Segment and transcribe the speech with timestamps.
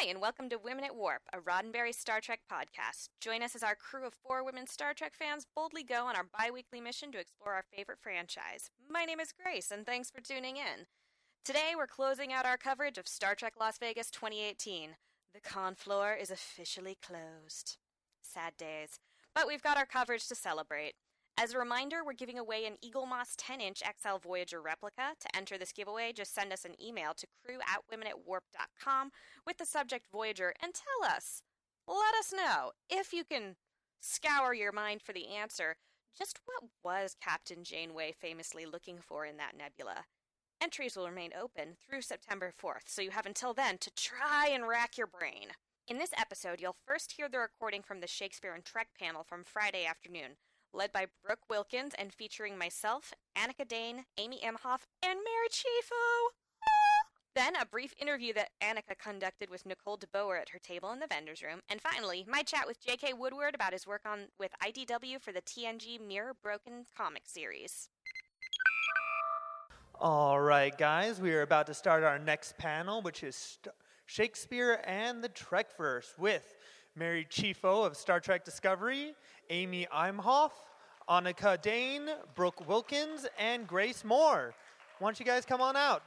[0.00, 3.10] Hi, and welcome to Women at Warp, a Roddenberry Star Trek podcast.
[3.20, 6.24] Join us as our crew of four women Star Trek fans boldly go on our
[6.24, 8.70] bi weekly mission to explore our favorite franchise.
[8.88, 10.86] My name is Grace, and thanks for tuning in.
[11.44, 14.92] Today, we're closing out our coverage of Star Trek Las Vegas 2018.
[15.34, 17.76] The con floor is officially closed.
[18.22, 19.00] Sad days.
[19.34, 20.94] But we've got our coverage to celebrate.
[21.42, 25.14] As a reminder, we're giving away an Eaglemoss 10 inch XL Voyager replica.
[25.18, 29.10] To enter this giveaway, just send us an email to crew at womenatwarp.com
[29.46, 31.40] with the subject Voyager and tell us,
[31.88, 33.56] let us know, if you can
[34.00, 35.76] scour your mind for the answer,
[36.14, 40.04] just what was Captain Janeway famously looking for in that nebula?
[40.62, 44.68] Entries will remain open through September 4th, so you have until then to try and
[44.68, 45.52] rack your brain.
[45.88, 49.42] In this episode, you'll first hear the recording from the Shakespeare and Trek panel from
[49.42, 50.36] Friday afternoon
[50.72, 56.30] led by Brooke Wilkins and featuring myself, Anika Dane, Amy Imhoff, and Mary Chieffo.
[57.36, 61.06] Then a brief interview that Anika conducted with Nicole DeBoer at her table in the
[61.06, 61.60] vendor's room.
[61.68, 63.12] And finally, my chat with J.K.
[63.12, 67.88] Woodward about his work on with IDW for the TNG Mirror Broken comic series.
[70.00, 73.74] All right, guys, we are about to start our next panel, which is St-
[74.06, 76.56] Shakespeare and the Trekverse with
[77.00, 79.14] Mary Chieffo of Star Trek Discovery,
[79.48, 80.50] Amy Imhoff,
[81.08, 84.52] Anika Dane, Brooke Wilkins, and Grace Moore.
[84.98, 86.02] Why don't you guys come on out?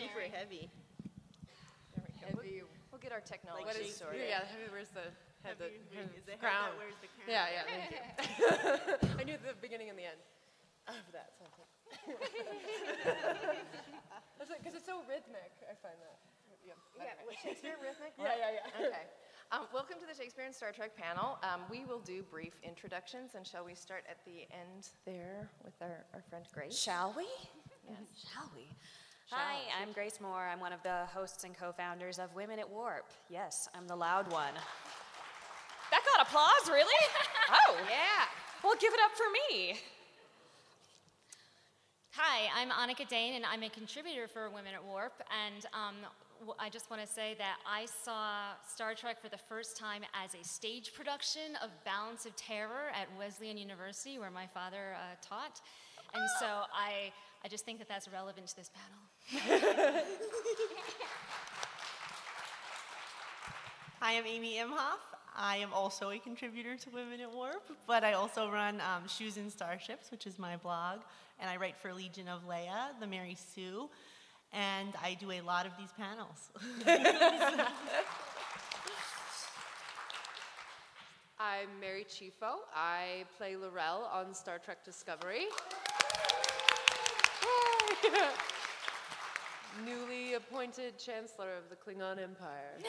[0.00, 0.68] super heavy.
[1.94, 2.66] There we go.
[3.10, 3.18] Heavy.
[3.18, 4.06] We'll, we'll get our technology Like Shakespeare.
[4.06, 4.22] sorted.
[4.30, 5.10] Yeah, where's the
[5.42, 6.70] head that Heavy has is the head crown?
[6.70, 7.26] that wears the crown.
[7.26, 9.18] Yeah, yeah, thank you.
[9.18, 10.20] I knew the beginning and the end
[10.86, 11.74] of that sentence.
[14.60, 16.16] Because it's so rhythmic, I find that.
[16.66, 17.36] Yeah, Yeah, anyway.
[17.42, 18.12] Shakespeare rhythmic?
[18.18, 18.86] yeah, yeah, yeah.
[18.88, 19.06] Okay.
[19.52, 21.38] Um, welcome to the Shakespeare and Star Trek panel.
[21.42, 25.74] Um, we will do brief introductions, and shall we start at the end there with
[25.80, 26.76] our, our friend Grace?
[26.78, 27.24] Shall we?
[27.88, 27.98] Yes.
[28.32, 28.68] Shall we?
[29.30, 30.48] Hi, I'm Grace Moore.
[30.52, 33.04] I'm one of the hosts and co founders of Women at Warp.
[33.28, 34.54] Yes, I'm the loud one.
[35.90, 37.04] That got applause, really?
[37.68, 38.24] oh, Yeah.
[38.64, 39.78] well, give it up for me.
[42.12, 45.12] Hi, I'm Anika Dane, and I'm a contributor for Women at Warp.
[45.46, 45.94] And um,
[46.40, 50.02] w- I just want to say that I saw Star Trek for the first time
[50.12, 55.14] as a stage production of Balance of Terror at Wesleyan University, where my father uh,
[55.22, 55.60] taught.
[56.14, 58.98] And so I, I just think that that's relevant to this panel.
[64.00, 64.98] Hi, I'm Amy Imhoff.
[65.34, 69.38] I am also a contributor to Women at Warp, but I also run um, Shoes
[69.38, 71.00] and Starships, which is my blog,
[71.38, 73.88] and I write for Legion of Leia, the Mary Sue,
[74.52, 76.50] and I do a lot of these panels.
[81.38, 82.58] I'm Mary Chieffo.
[82.74, 85.46] I play L'Rell on Star Trek Discovery.
[89.84, 92.76] Newly appointed Chancellor of the Klingon Empire.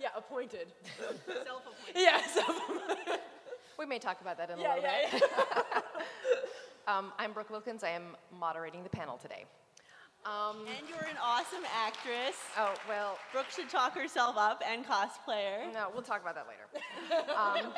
[0.00, 0.66] yeah, appointed.
[0.98, 1.94] Self-appointed.
[1.94, 2.60] Yeah, self-
[3.78, 5.22] We may talk about that in a yeah, little yeah, bit.
[5.74, 5.80] yeah.
[6.88, 7.82] Um, I'm Brooke Wilkins.
[7.82, 9.44] I am moderating the panel today.
[10.24, 12.36] Um, And you're an awesome actress.
[12.56, 15.66] oh, well, Brooke should talk herself up and cosplayer.
[15.74, 16.68] No, we'll talk about that later.
[17.36, 17.72] um,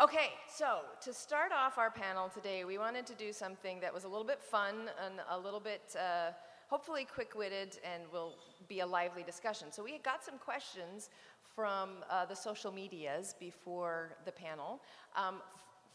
[0.00, 4.04] okay, so to start off our panel today, we wanted to do something that was
[4.04, 6.30] a little bit fun and a little bit, uh,
[6.68, 8.34] hopefully, quick witted and will
[8.66, 9.70] be a lively discussion.
[9.70, 11.10] So we got some questions
[11.54, 14.80] from uh, the social medias before the panel
[15.16, 15.42] um,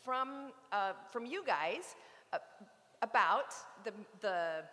[0.04, 1.96] from, uh, from you guys
[2.32, 2.38] uh,
[3.02, 3.92] about the,
[4.22, 4.64] the,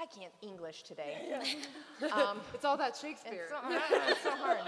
[0.00, 1.16] I can't English today.
[2.12, 3.48] Um, It's all that Shakespeare.
[3.48, 4.58] it's so, it's so hard.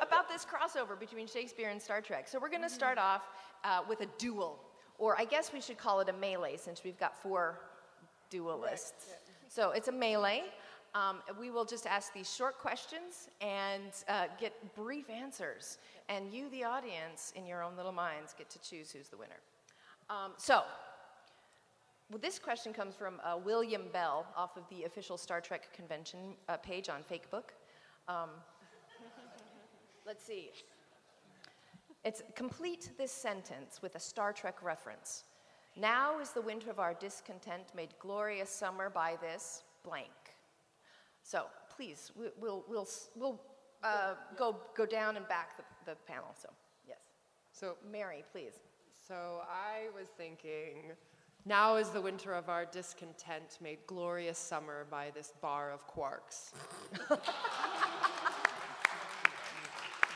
[0.00, 2.28] About this crossover between Shakespeare and Star Trek.
[2.28, 3.22] So we're going to start off
[3.64, 4.60] uh, with a duel,
[4.98, 7.58] or I guess we should call it a melee since we've got four
[8.30, 9.06] duelists.
[9.48, 10.44] So it's a melee.
[10.94, 15.78] Um, we will just ask these short questions and uh, get brief answers.
[16.08, 19.40] And you, the audience, in your own little minds, get to choose who's the winner.
[20.08, 20.62] Um, so,
[22.10, 26.34] well, this question comes from uh, William Bell off of the official Star Trek convention
[26.48, 27.50] uh, page on Fakebook.
[28.08, 28.30] Um,
[30.06, 30.50] let's see.
[32.04, 35.24] It's complete this sentence with a Star Trek reference.
[35.76, 40.10] Now is the winter of our discontent made glorious summer by this blank.
[41.22, 43.40] So please, we- we'll, we'll, we'll
[43.82, 46.34] uh, go, go down and back the, the panel.
[46.36, 46.50] So,
[46.86, 46.98] yes.
[47.52, 48.60] So, Mary, please.
[49.08, 50.92] so I was thinking,
[51.46, 56.52] now is the winter of our discontent made glorious summer by this bar of quarks.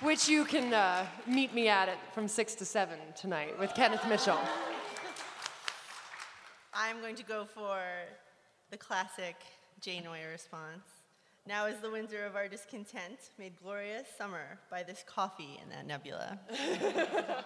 [0.01, 4.07] Which you can uh, meet me at it from 6 to 7 tonight with Kenneth
[4.09, 4.39] Mitchell.
[6.73, 7.81] I'm going to go for
[8.71, 9.37] the classic
[9.81, 10.85] Janeway response.
[11.47, 15.87] Now is the winter of our discontent made glorious summer by this coffee in that
[15.87, 16.39] nebula.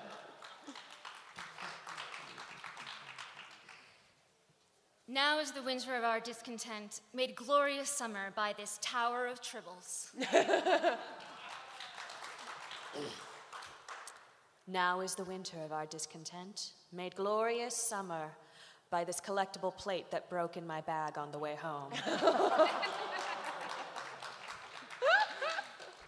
[5.09, 10.09] Now is the winter of our discontent made glorious summer by this tower of tribbles.
[14.69, 18.31] Now is the winter of our discontent, made glorious summer
[18.91, 21.91] by this collectible plate that broke in my bag on the way home.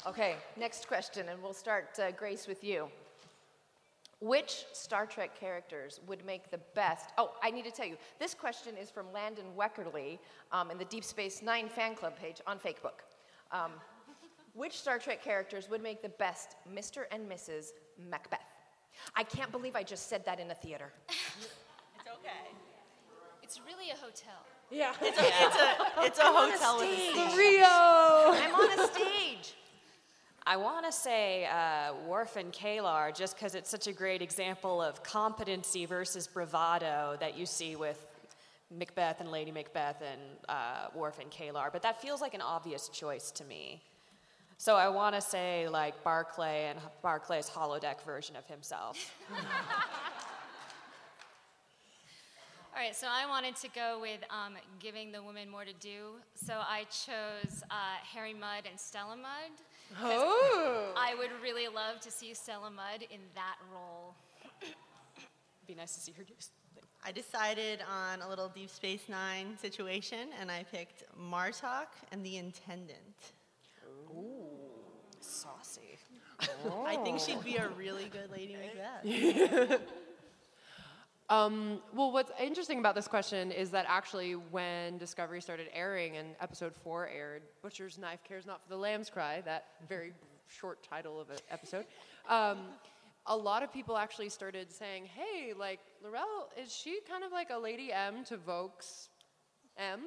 [0.07, 2.89] Okay, next question, and we'll start, uh, Grace, with you.
[4.25, 7.11] Which Star Trek characters would make the best?
[7.19, 10.19] Oh, I need to tell you, this question is from Landon Weckerly
[10.51, 13.05] um, in the Deep Space Nine fan club page on Facebook.
[13.53, 13.73] Um,
[14.55, 17.05] which Star Trek characters would make the best Mr.
[17.13, 17.73] and Mrs.
[17.99, 18.41] Macbeth?
[19.15, 20.91] I can't believe I just said that in a theater.
[21.99, 22.51] It's okay.
[23.43, 24.45] It's really a hotel.
[24.71, 24.95] Yeah.
[25.03, 27.37] It's a, it's a, it's a hotel with a stage.
[27.37, 27.67] Rio!
[27.67, 29.55] I'm on a stage.
[30.47, 34.83] I want to say uh, Worf and K'Ehleyr just because it's such a great example
[34.83, 38.07] of competency versus bravado that you see with
[38.71, 40.21] Macbeth and Lady Macbeth and
[40.51, 41.73] uh, Worf and K'Ehleyr.
[41.73, 43.81] But that feels like an obvious choice to me.
[44.59, 49.15] So I want to say like Barclay and Barclay's holodeck version of himself.
[52.77, 56.17] All right, so I wanted to go with um, giving the women more to do.
[56.35, 59.53] So I chose uh, Harry Mudd and Stella Mudd.
[59.91, 60.93] 'Cause Oh!
[60.97, 64.15] I would really love to see Stella Mudd in that role.
[64.61, 64.77] It'd
[65.67, 66.89] be nice to see her do something.
[67.05, 72.39] I decided on a little Deep Space Nine situation, and I picked Martok and the
[72.39, 73.33] Intendant.
[74.11, 74.71] Ooh,
[75.21, 75.99] saucy.
[76.87, 79.81] I think she'd be a really good Lady Macbeth.
[81.31, 86.35] Um, well, what's interesting about this question is that actually, when Discovery started airing and
[86.41, 90.13] episode four aired, Butcher's Knife Cares Not for the Lamb's Cry, that very
[90.49, 91.87] short title of an episode,
[92.29, 92.59] um,
[93.27, 97.49] a lot of people actually started saying, hey, like, L'Rell, is she kind of like
[97.49, 99.09] a Lady M to Voq's
[99.79, 100.01] M?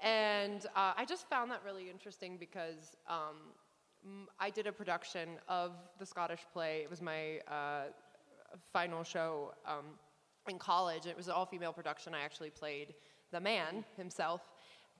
[0.00, 5.72] And uh, I just found that really interesting because um, I did a production of
[5.98, 6.80] the Scottish play.
[6.84, 7.88] It was my uh,
[8.72, 9.84] final show um,
[10.48, 11.06] in college.
[11.06, 12.14] It was an all female production.
[12.14, 12.94] I actually played
[13.30, 14.42] the man himself.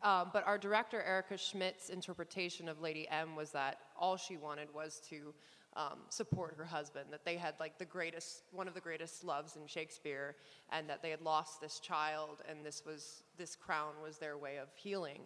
[0.02, 4.72] Um, but our director, Erica Schmidt's interpretation of Lady M was that all she wanted
[4.72, 5.34] was to
[5.76, 9.56] um, support her husband, that they had like the greatest, one of the greatest loves
[9.56, 10.36] in Shakespeare,
[10.72, 14.58] and that they had lost this child, and this was this crown was their way
[14.58, 15.22] of healing.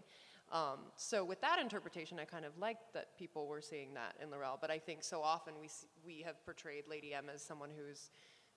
[0.50, 4.30] Um, so with that interpretation, I kind of liked that people were seeing that in
[4.30, 4.58] L'Rell.
[4.60, 5.68] But I think so often we
[6.04, 8.10] we have portrayed Lady M as someone who's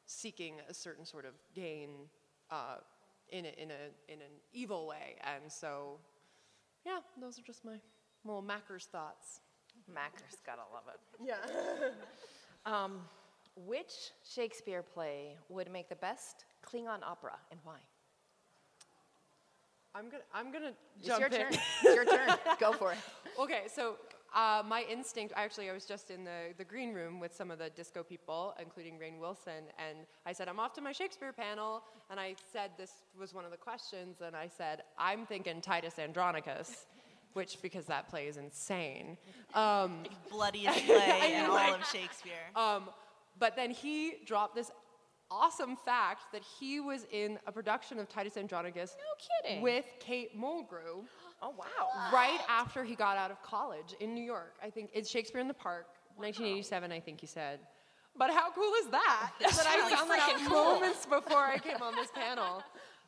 [0.06, 1.90] seeking a certain sort of gain
[2.52, 2.78] uh,
[3.30, 5.98] in a, in a in an evil way, and so
[6.86, 7.80] yeah, those are just my
[8.24, 9.40] little Macker's thoughts.
[9.94, 11.00] Macker's gotta love it.
[11.28, 11.90] Yeah.
[12.66, 13.02] Um,
[13.68, 17.78] which Shakespeare play would make the best Klingon opera and why?
[19.94, 21.52] I'm gonna I'm gonna It's jump your in.
[21.52, 21.60] turn.
[21.84, 22.30] It's your turn.
[22.60, 22.98] Go for it.
[23.40, 23.98] Okay, so
[24.36, 27.58] uh, my instinct, actually, I was just in the, the green room with some of
[27.58, 31.84] the disco people, including Rainn Wilson, and I said, I'm off to my Shakespeare panel.
[32.12, 35.98] And I said, this was one of the questions, and I said, I'm thinking Titus
[36.00, 36.86] Andronicus,
[37.34, 39.18] which, because that play is insane.
[39.54, 41.80] Um, Bloodiest play I in all all right?
[41.80, 42.34] of Shakespeare.
[42.56, 42.90] um,
[43.40, 44.70] but then he dropped this
[45.32, 49.62] awesome fact that he was in a production of Titus Andronicus No kidding.
[49.64, 51.04] with Kate Mulgrew
[51.42, 52.12] Oh wow.
[52.14, 54.56] right after he got out of college in New York.
[54.64, 57.60] I think it's Shakespeare in the Park, 1987, I think he said.
[58.18, 59.32] But how cool is that?
[59.40, 60.64] that I found that freaking out cool.
[60.74, 62.64] moments before I came on this panel.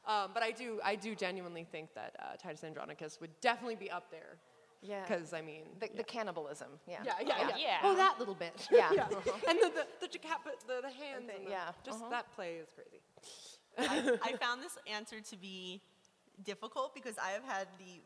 [0.05, 3.89] Um, but I do, I do genuinely think that uh, Titus Andronicus would definitely be
[3.89, 4.37] up there.
[4.81, 5.03] Yeah.
[5.07, 6.67] Because I mean, The, the cannibalism.
[6.87, 6.99] Yeah.
[7.03, 7.77] yeah, yeah, yeah, Yeah.
[7.83, 8.67] Oh, that little bit.
[8.71, 8.89] Yeah.
[8.91, 11.19] And the the the, decap- the, the hands.
[11.21, 12.09] and the, yeah, Just uh-huh.
[12.09, 13.01] that play is crazy.
[13.77, 15.81] I, I found this answer to be
[16.43, 18.01] difficult because I have had the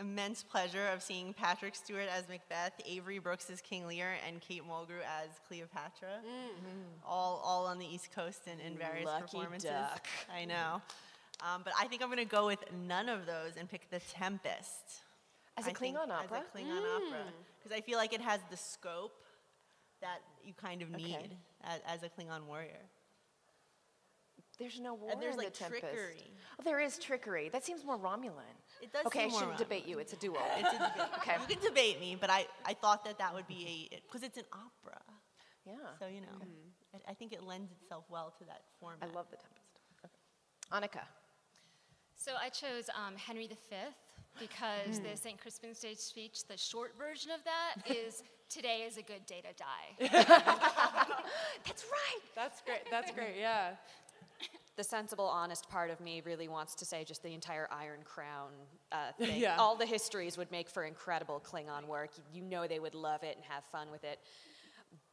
[0.00, 4.62] immense pleasure of seeing Patrick Stewart as Macbeth, Avery Brooks as King Lear, and Kate
[4.62, 6.20] Mulgrew as Cleopatra,
[7.06, 9.70] all, all on the East Coast and in various Lucky performances.
[9.70, 10.06] duck.
[10.32, 10.80] I know.
[11.40, 14.00] Um, but I think I'm going to go with none of those and pick The
[14.00, 15.02] Tempest.
[15.56, 16.38] As a I Klingon opera?
[16.38, 17.24] As a Klingon opera.
[17.58, 19.12] Because I feel like it has the scope
[20.00, 21.14] that you kind of need.
[21.16, 21.30] Okay.
[21.64, 22.80] as, as a Klingon warrior.
[24.58, 25.80] There's no war And there's in like the Tempest.
[25.82, 26.30] trickery.
[26.58, 27.48] Oh, there is trickery.
[27.48, 28.57] That seems more Romulan.
[28.82, 29.58] It does okay, seem I shouldn't Romulan.
[29.58, 29.98] debate you.
[29.98, 30.36] It's a duel.
[30.58, 31.08] It's a debate.
[31.18, 31.36] Okay.
[31.48, 34.38] You can debate me, but I, I thought that that would be a because it's
[34.38, 35.00] an opera.
[35.66, 35.74] yeah.
[35.98, 36.36] So you know,
[36.94, 39.02] I, I think it lends itself well to that format.
[39.02, 39.78] I love the Tempest.
[40.04, 40.86] Okay.
[40.86, 41.04] Anika.
[42.16, 43.56] So I chose um, Henry V
[44.40, 45.40] because the St.
[45.40, 49.52] Crispin's Day speech, the short version of that is today is a good day to
[49.56, 50.08] die.
[51.66, 52.22] That's right.
[52.34, 52.82] That's great.
[52.90, 53.34] That's great.
[53.38, 53.70] Yeah.
[54.78, 58.50] The sensible, honest part of me really wants to say just the entire Iron Crown
[58.92, 59.40] uh, thing.
[59.40, 59.56] Yeah.
[59.58, 62.10] All the histories would make for incredible Klingon work.
[62.32, 64.20] You know they would love it and have fun with it.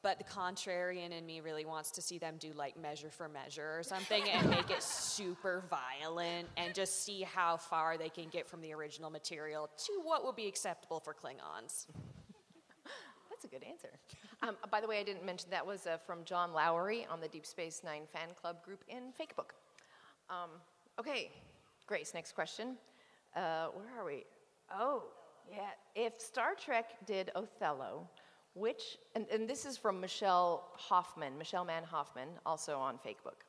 [0.04, 3.80] But the contrarian in me really wants to see them do like measure for measure
[3.80, 8.48] or something and make it super violent and just see how far they can get
[8.48, 11.88] from the original material to what would be acceptable for Klingons.
[13.32, 13.90] That's a good answer.
[14.46, 17.28] Um, by the way, I didn't mention that was uh, from John Lowry on the
[17.28, 19.56] Deep Space Nine fan club group in Facebook.
[20.30, 20.52] Um,
[21.00, 21.32] okay,
[21.88, 22.76] Grace, next question.
[23.36, 24.24] Uh, where are we?
[24.72, 25.06] Oh,
[25.50, 25.70] yeah.
[25.96, 28.08] If Star Trek did Othello,
[28.54, 33.42] which, and, and this is from Michelle Hoffman, Michelle Mann Hoffman, also on Facebook.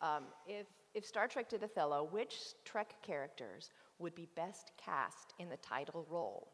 [0.00, 3.70] Um, if, if Star Trek did Othello, which Trek characters
[4.00, 6.48] would be best cast in the title role?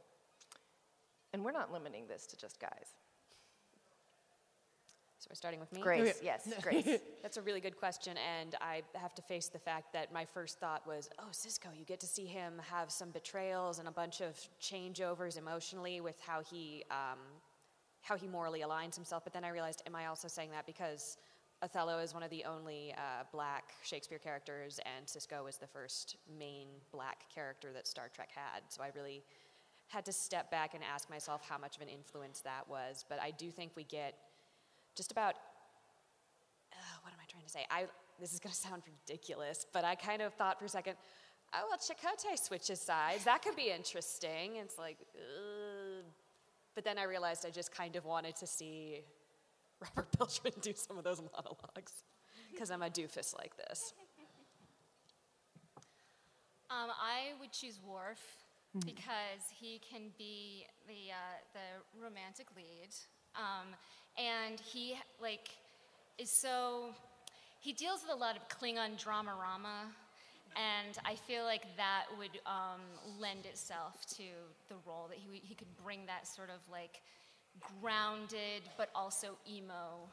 [1.33, 2.95] And we're not limiting this to just guys.
[5.29, 5.83] So we're starting with me.
[5.83, 7.01] Grace, yes, Grace.
[7.21, 10.59] That's a really good question, and I have to face the fact that my first
[10.59, 14.23] thought was, oh, Sisko, you get to see him have some betrayals and a bunch
[14.23, 17.19] of changeovers emotionally with how he, um,
[18.01, 19.23] how he morally aligns himself.
[19.23, 21.19] But then I realized, am I also saying that because
[21.61, 26.17] Othello is one of the only uh, black Shakespeare characters, and Sisko was the first
[26.39, 28.63] main black character that Star Trek had.
[28.69, 29.23] So I really
[29.89, 33.05] had to step back and ask myself how much of an influence that was.
[33.07, 34.15] But I do think we get
[34.99, 35.37] just about
[36.73, 37.64] uh, what am I trying to say?
[37.71, 37.85] I
[38.21, 40.97] this is going to sound ridiculous, but I kind of thought for a second,
[41.55, 43.25] oh well, Chakotay switches sides.
[43.25, 44.57] That could be interesting.
[44.57, 46.02] It's like, uh,
[46.75, 49.02] but then I realized I just kind of wanted to see
[49.81, 52.02] Robert Beltran do some of those monologues
[52.50, 53.95] because I'm a doofus like this.
[56.71, 58.21] Um, I would choose Worf
[58.85, 62.93] because he can be the uh, the romantic lead,
[63.35, 63.75] um,
[64.19, 65.49] and he like
[66.19, 66.87] is so
[67.61, 69.87] he deals with a lot of Klingon drama rama,
[70.57, 72.81] and I feel like that would um,
[73.21, 74.25] lend itself to
[74.69, 77.03] the role that he he could bring that sort of like
[77.81, 80.09] grounded but also emo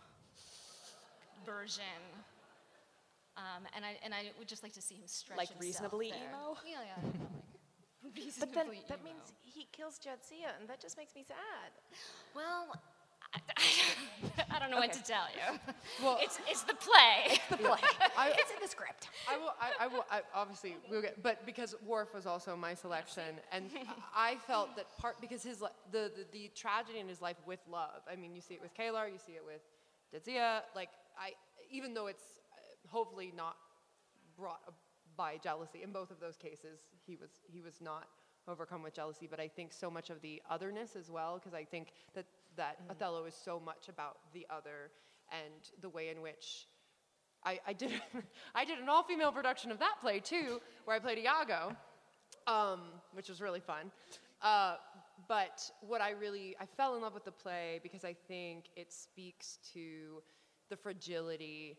[1.46, 1.84] version.
[3.38, 6.20] Um, and I and I would just like to see him stretch Like reasonably there.
[6.30, 6.56] emo?
[6.66, 6.94] Yeah, yeah.
[6.98, 7.44] I don't know,
[8.04, 9.10] like But then reasonably that emo.
[9.12, 11.72] means he kills Jadzia, and that just makes me sad.
[12.34, 12.74] Well,
[13.36, 13.40] I,
[14.56, 15.00] I don't know what Okay.
[15.00, 15.60] to tell you.
[16.04, 17.16] Well- it's it's the play.
[17.28, 17.80] It's The play.
[18.40, 19.10] it's in the script.
[19.32, 19.54] I will.
[19.62, 20.06] I, I will.
[20.12, 21.22] I, obviously, we'll get.
[21.22, 23.66] But because Worf was also my selection, and
[24.16, 28.02] I felt that part because his the, the the tragedy in his life with love.
[28.12, 29.62] I mean, you see it with K'Ehleyr, you see it with
[30.14, 30.62] Jadzia.
[30.76, 30.90] Like
[31.20, 31.32] I,
[31.72, 32.24] even though it's
[32.54, 33.56] uh, hopefully not
[34.38, 34.62] brought
[35.16, 38.08] by jealousy in both of those cases, he was he was not
[38.48, 39.28] overcome with jealousy.
[39.30, 42.26] But I think so much of the otherness as well, because I think that
[42.58, 44.92] that Othello is so much about the other
[45.32, 46.68] and the way in which
[47.44, 47.92] I, I did
[48.56, 51.76] I did an all-female production of that play too, where I played Iago,
[52.48, 52.82] um,
[53.14, 53.92] which was really fun.
[54.42, 54.76] Uh,
[55.28, 58.92] but what I really I fell in love with the play because I think it
[58.92, 60.22] speaks to
[60.70, 61.78] the fragility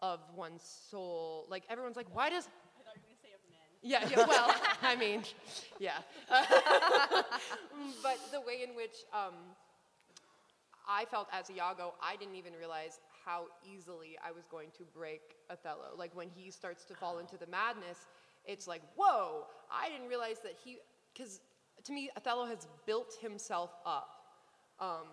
[0.00, 1.46] of one's soul.
[1.48, 2.48] Like everyone's like, why does
[3.82, 5.22] yeah, yeah, well, I mean,
[5.78, 5.98] yeah.
[8.02, 9.34] but the way in which um,
[10.88, 15.34] I felt as Iago, I didn't even realize how easily I was going to break
[15.50, 15.96] Othello.
[15.96, 18.06] Like when he starts to fall into the madness,
[18.44, 20.78] it's like, whoa, I didn't realize that he,
[21.12, 21.40] because
[21.84, 24.08] to me, Othello has built himself up
[24.80, 25.08] um,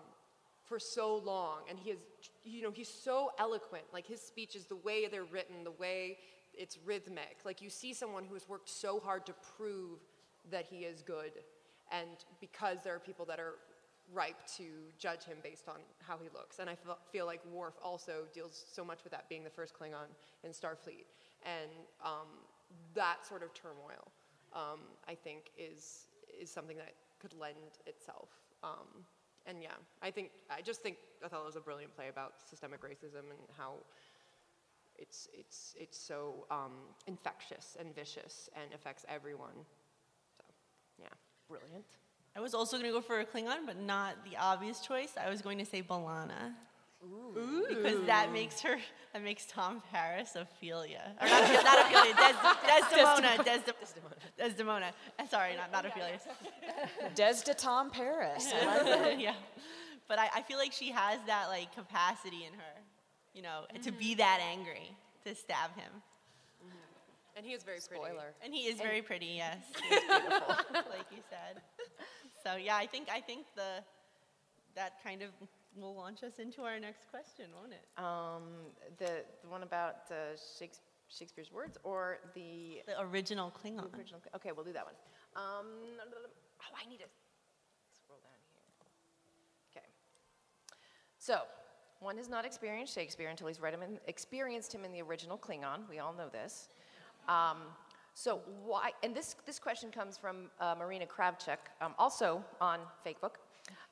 [0.64, 1.98] for so long, and he is,
[2.44, 3.84] you know, he's so eloquent.
[3.92, 6.18] Like his speeches, the way they're written, the way
[6.54, 7.38] it's rhythmic.
[7.44, 9.98] Like you see someone who has worked so hard to prove
[10.50, 11.32] that he is good,
[11.90, 13.54] and because there are people that are
[14.12, 14.64] ripe to
[14.98, 16.58] judge him based on how he looks.
[16.58, 16.76] And I
[17.10, 20.08] feel like Worf also deals so much with that, being the first Klingon
[20.42, 21.06] in Starfleet,
[21.44, 21.70] and
[22.04, 22.28] um,
[22.94, 24.12] that sort of turmoil,
[24.52, 26.06] um, I think, is
[26.40, 28.28] is something that could lend itself.
[28.62, 29.04] Um,
[29.46, 33.30] and yeah, I think I just think Othello is a brilliant play about systemic racism
[33.30, 33.74] and how
[34.96, 36.72] it's it's it's so um,
[37.06, 39.64] infectious and vicious and affects everyone.
[40.36, 40.44] So,
[40.98, 41.08] yeah.
[41.48, 41.84] Brilliant.
[42.36, 45.12] I was also going to go for a Klingon, but not the obvious choice.
[45.22, 46.52] I was going to say B'Elanna.
[47.68, 48.76] because that makes her
[49.12, 51.12] that makes Tom Paris Ophelia.
[51.20, 52.36] Or not, Ophelia- not Ophelia, Des,
[52.66, 53.44] Desdemona.
[53.44, 54.14] Desdemona.
[54.38, 54.92] Desdemona.
[55.18, 56.18] Uh, Sorry, not, not Ophelia.
[57.14, 58.50] Des de Tom Paris.
[58.52, 59.34] I like yeah.
[60.08, 62.74] But I, I feel like she has that like capacity in her,
[63.34, 64.90] you know, to be that angry,
[65.24, 65.90] to stab him.
[67.36, 68.02] And he is very pretty.
[68.04, 68.32] Spoiler.
[68.44, 69.56] And he is very pretty, yes.
[69.88, 70.54] He is beautiful,
[70.88, 71.60] like you said.
[72.44, 73.82] So yeah, I think I think the
[74.74, 75.30] that kind of
[75.76, 77.84] will launch us into our next question, won't it?
[78.02, 78.42] Um,
[78.98, 83.92] the, the one about uh, Shakes- Shakespeare's words or the The original Klingon.
[83.96, 84.20] original?
[84.36, 84.94] Okay, we'll do that one.
[85.36, 85.66] Um,
[86.00, 87.06] oh, I need to
[87.92, 89.80] scroll down here.
[89.82, 89.86] Okay.
[91.18, 91.40] So,
[92.00, 95.38] one has not experienced Shakespeare until he's read him in, experienced him in the original
[95.38, 95.88] Klingon.
[95.90, 96.68] We all know this.
[97.28, 97.58] Um,
[98.14, 98.92] so why?
[99.02, 103.36] And this this question comes from uh, Marina Kravchuk, um, also on Facebook.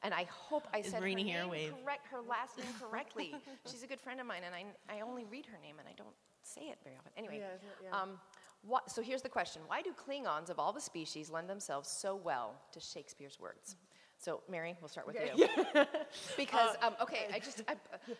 [0.02, 1.75] And I hope I Is said Marina her name Wave.
[1.83, 3.35] correct, her last name correctly.
[3.71, 4.64] She's a good friend of mine, and I,
[4.95, 7.12] I only read her name, and I don't say it very often.
[7.17, 7.88] Anyway, Yeah.
[7.91, 8.00] Yeah.
[8.00, 8.19] um,
[8.62, 12.14] what, so here's the question: Why do Klingons of all the species lend themselves so
[12.17, 13.76] well to Shakespeare's words?
[14.19, 15.49] So, Mary, we'll start with you.
[16.37, 18.14] because, um, okay, I just, I, uh,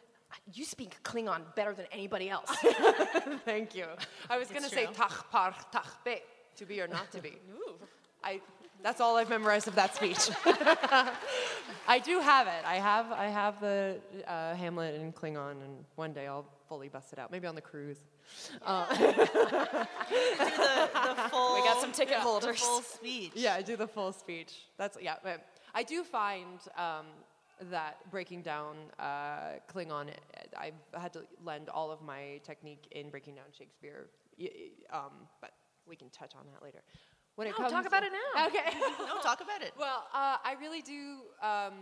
[0.55, 2.51] you speak Klingon better than anybody else.
[3.45, 3.87] Thank you.
[4.29, 4.95] I was going to say true.
[4.95, 6.17] tach par tach be,
[6.57, 7.33] to be or not to be.
[8.25, 8.41] I,
[8.83, 10.31] that's all I've memorized of that speech.
[11.89, 12.65] I do have it.
[12.65, 17.13] I have, I have the uh, Hamlet in Klingon, and one day I'll fully bust
[17.13, 17.31] it out.
[17.31, 17.99] Maybe on the cruise.
[18.61, 18.97] the
[21.31, 22.61] full, We got some ticket the holders.
[22.61, 23.33] full speech.
[23.35, 24.55] Yeah, I do the full speech.
[24.79, 25.17] That's yeah.
[25.23, 27.07] But I do find um,
[27.71, 30.11] that breaking down uh, Klingon,
[30.59, 34.09] I've had to lend all of my technique in breaking down Shakespeare.
[34.93, 35.53] Um, but
[35.87, 36.83] we can touch on that later.
[37.37, 38.47] When No, talk about it now.
[38.47, 38.79] Okay.
[39.07, 39.73] No, talk about it.
[39.79, 41.21] Well, uh, I really do.
[41.43, 41.75] Um,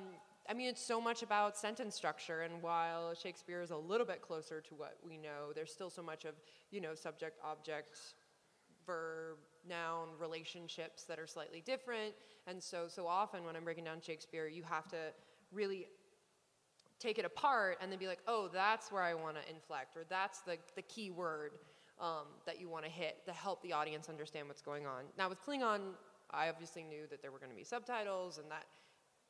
[0.49, 4.23] I mean, it's so much about sentence structure, and while Shakespeare is a little bit
[4.23, 6.35] closer to what we know, there's still so much of
[6.71, 7.99] you know subject, object,
[8.87, 9.39] verb,
[9.69, 12.15] noun relationships that are slightly different.
[12.47, 15.13] And so, so often when I'm breaking down Shakespeare, you have to
[15.53, 15.87] really
[16.99, 20.03] take it apart and then be like, oh, that's where I want to inflect, or
[20.09, 21.53] that's the, the key word
[22.01, 25.05] um, that you want to hit to help the audience understand what's going on.
[25.19, 25.81] Now, with Klingon,
[26.31, 28.67] I obviously knew that there were going to be subtitles and that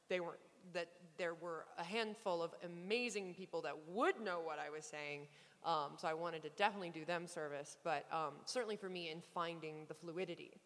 [0.08, 0.40] they weren't
[0.74, 5.26] that there were a handful of amazing people that would know what I was saying.
[5.64, 9.22] Um, so I wanted to definitely do them service, but um, certainly for me in
[9.34, 10.60] finding the fluidity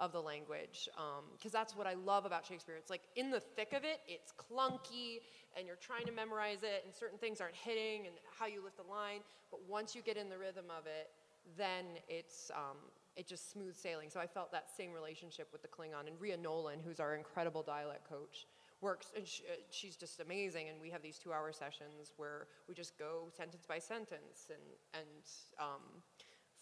[0.00, 0.88] of the language,
[1.36, 2.74] because that's what I love about Shakespeare.
[2.76, 5.20] It's like in the thick of it, it's clunky,
[5.56, 8.78] and you're trying to memorize it, and certain things aren't hitting, and how you lift
[8.78, 9.20] the line.
[9.50, 11.10] But once you get in the rhythm of it,
[11.56, 12.78] then it's um,
[13.16, 14.08] it just smooth sailing.
[14.08, 17.62] So I felt that same relationship with the Klingon and Ria Nolan, who's our incredible
[17.62, 18.46] dialect coach,
[18.80, 20.68] works and sh- uh, she's just amazing.
[20.70, 24.62] And we have these two-hour sessions where we just go sentence by sentence and
[24.94, 25.24] and
[25.58, 26.02] um,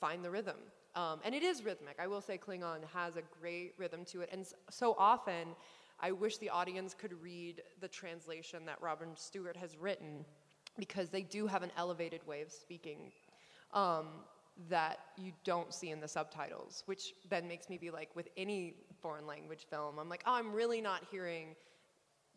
[0.00, 0.56] find the rhythm.
[0.98, 1.96] Um, and it is rhythmic.
[2.00, 5.54] I will say Klingon has a great rhythm to it, and so often.
[6.00, 10.24] I wish the audience could read the translation that Robyn Stewart has written
[10.78, 13.10] because they do have an elevated way of speaking
[13.74, 14.06] um,
[14.68, 18.74] that you don't see in the subtitles, which then makes me be like, with any
[19.02, 21.56] foreign language film, I'm like, oh, I'm really not hearing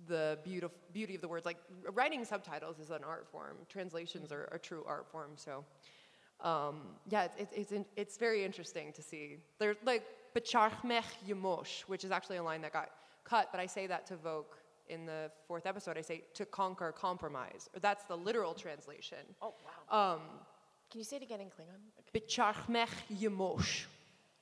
[0.07, 1.45] the beautif- beauty of the words.
[1.45, 1.57] Like,
[1.93, 5.31] writing subtitles is an art form, translations are a true art form.
[5.35, 5.63] So,
[6.43, 9.37] um, yeah, it's, it's, it's, in, it's very interesting to see.
[9.59, 10.03] There's like,
[10.35, 12.89] B'charmech Yemosh, which is actually a line that got
[13.25, 14.45] cut, but I say that to Voq
[14.89, 15.97] in the fourth episode.
[15.97, 17.69] I say, to conquer compromise.
[17.73, 19.17] Or that's the literal translation.
[19.41, 19.53] oh,
[19.89, 20.13] wow.
[20.13, 20.21] Um,
[20.89, 21.81] Can you say it again in Klingon?
[21.99, 22.87] Okay, B'charmech
[23.21, 23.85] Yemosh.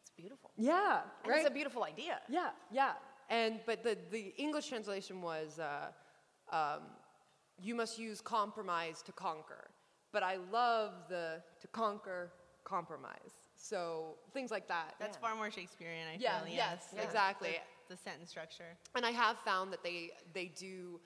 [0.01, 0.51] It's beautiful.
[0.57, 1.39] Yeah, And right.
[1.39, 2.19] It's a beautiful idea.
[2.29, 2.93] yeah, yeah.
[3.29, 6.81] And but the the English translation was, uh, um,
[7.62, 9.69] you must use compromise to conquer.
[10.12, 12.32] But I love the to conquer
[12.63, 13.34] compromise.
[13.56, 14.95] So things like that.
[15.00, 16.54] That's far more Shakespearean, I Yeah, feel.
[16.56, 17.58] yes, The- exactly.
[17.88, 18.78] The, the sentence structure.
[18.95, 21.00] And I have found that they they do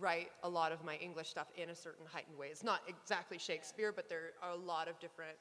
[0.00, 2.48] write a lot of my English stuff in a certain heightened way.
[2.48, 5.36] It's not exactly Shakespeare, but there are a lot of different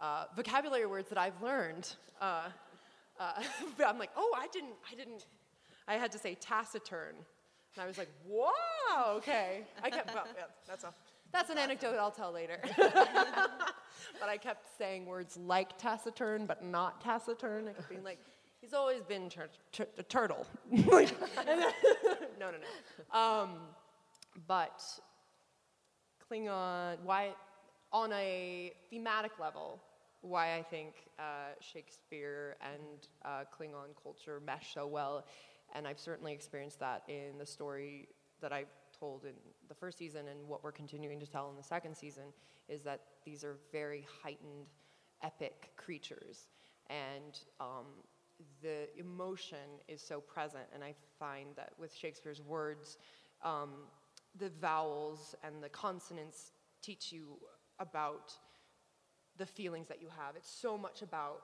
[0.00, 1.94] uh, vocabulary words that I've learned.
[2.20, 2.48] Uh,
[3.18, 3.42] uh,
[3.78, 5.26] but I'm like, oh, I didn't, I didn't.
[5.88, 7.14] I had to say taciturn,
[7.74, 9.62] and I was like, whoa, okay.
[9.82, 10.14] I kept.
[10.14, 10.92] Well, yeah, that's a.
[11.32, 12.58] That's an anecdote I'll tell later.
[12.76, 17.68] but I kept saying words like taciturn, but not taciturn.
[17.68, 18.18] I kept being like,
[18.60, 20.46] he's always been tur- tur- a turtle.
[20.86, 21.14] Like,
[21.44, 21.58] then-
[22.40, 23.18] no, no, no.
[23.18, 23.50] Um,
[24.46, 24.82] but
[26.30, 27.34] Klingon, why,
[27.92, 29.80] on a thematic level,
[30.22, 35.24] why I think uh, Shakespeare and uh, Klingon culture mesh so well,
[35.74, 38.08] and I've certainly experienced that in the story
[38.40, 39.32] that I've told in
[39.70, 42.24] the first season and what we're continuing to tell in the second season
[42.68, 44.66] is that these are very heightened,
[45.22, 46.48] epic creatures.
[46.90, 47.86] And um,
[48.62, 50.64] the emotion is so present.
[50.74, 52.98] And I find that with Shakespeare's words,
[53.42, 53.70] um,
[54.36, 56.50] the vowels and the consonants
[56.82, 57.38] teach you
[57.78, 58.32] about
[59.36, 60.34] the feelings that you have.
[60.34, 61.42] It's so much about,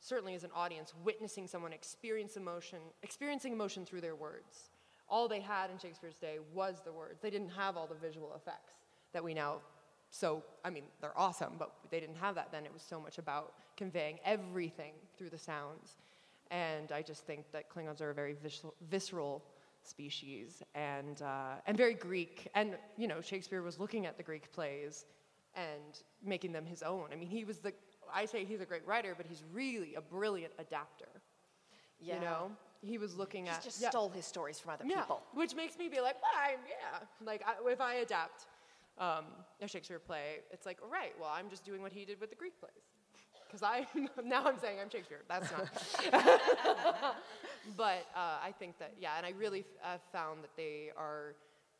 [0.00, 4.70] certainly as an audience, witnessing someone experience emotion, experiencing emotion through their words.
[5.10, 7.20] All they had in Shakespeare's day was the words.
[7.20, 8.72] They didn't have all the visual effects
[9.12, 9.60] that we now
[10.10, 12.64] so I mean they're awesome, but they didn't have that then.
[12.64, 15.96] It was so much about conveying everything through the sounds,
[16.50, 19.44] and I just think that Klingons are a very visceral, visceral
[19.82, 22.48] species and uh, and very Greek.
[22.54, 25.04] And you know Shakespeare was looking at the Greek plays
[25.54, 27.08] and making them his own.
[27.12, 27.72] I mean he was the
[28.12, 31.08] I say he's a great writer, but he's really a brilliant adapter.
[32.00, 32.14] Yeah.
[32.14, 32.50] You know,
[32.82, 33.54] he was looking at.
[33.54, 33.90] He at just yeah.
[33.90, 35.22] stole his stories from other Yeah, people.
[35.34, 37.06] which makes me be like, I'm, yeah.
[37.24, 38.46] Like, I, if I adapt
[38.98, 39.24] um,
[39.60, 42.30] a Shakespeare play, it's like, all right, well, I'm just doing what he did with
[42.30, 42.72] the Greek plays.
[43.46, 43.86] Because I,
[44.24, 45.22] now I'm saying I'm Shakespeare.
[45.28, 45.68] That's not.
[47.76, 51.34] but uh, I think that, yeah, and I really have found that they are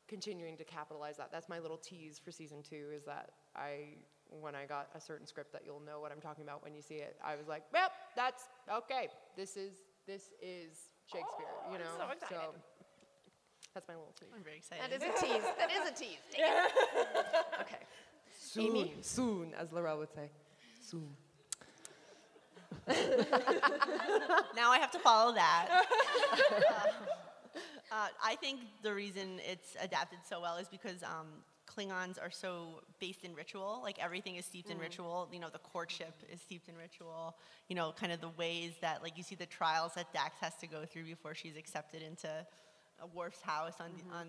[0.09, 1.31] continuing to capitalize that.
[1.31, 3.97] That's my little tease for season two is that I,
[4.31, 6.81] when I got a certain script that you'll know what I'm talking about when you
[6.81, 9.09] see it, I was like, yep, that's okay.
[9.37, 9.75] This is,
[10.09, 11.87] this is Shakespeare, you I'm know?
[11.99, 12.61] so excited.
[13.75, 14.31] that's my little tease.
[14.35, 14.83] I'm very excited.
[14.83, 15.43] That is a tease.
[15.59, 16.19] That is a tease.
[16.33, 16.73] Dang it.
[17.61, 17.85] okay.
[18.41, 20.31] Soon, soon, as L'Rell would say.
[20.81, 21.11] Soon.
[24.57, 25.85] now I have to follow that.
[27.93, 31.27] uh, I think the reason it's adapted so well is because um,
[31.69, 33.81] Klingons are so based in ritual.
[33.83, 34.83] Like everything is steeped in mm.
[34.83, 35.29] ritual.
[35.33, 37.37] You know, the courtship is steeped in ritual.
[37.69, 40.55] You know, kind of the ways that, like, you see the trials that Dax has
[40.57, 42.29] to go through before she's accepted into
[43.01, 44.13] a Worf's house on mm-hmm.
[44.13, 44.27] on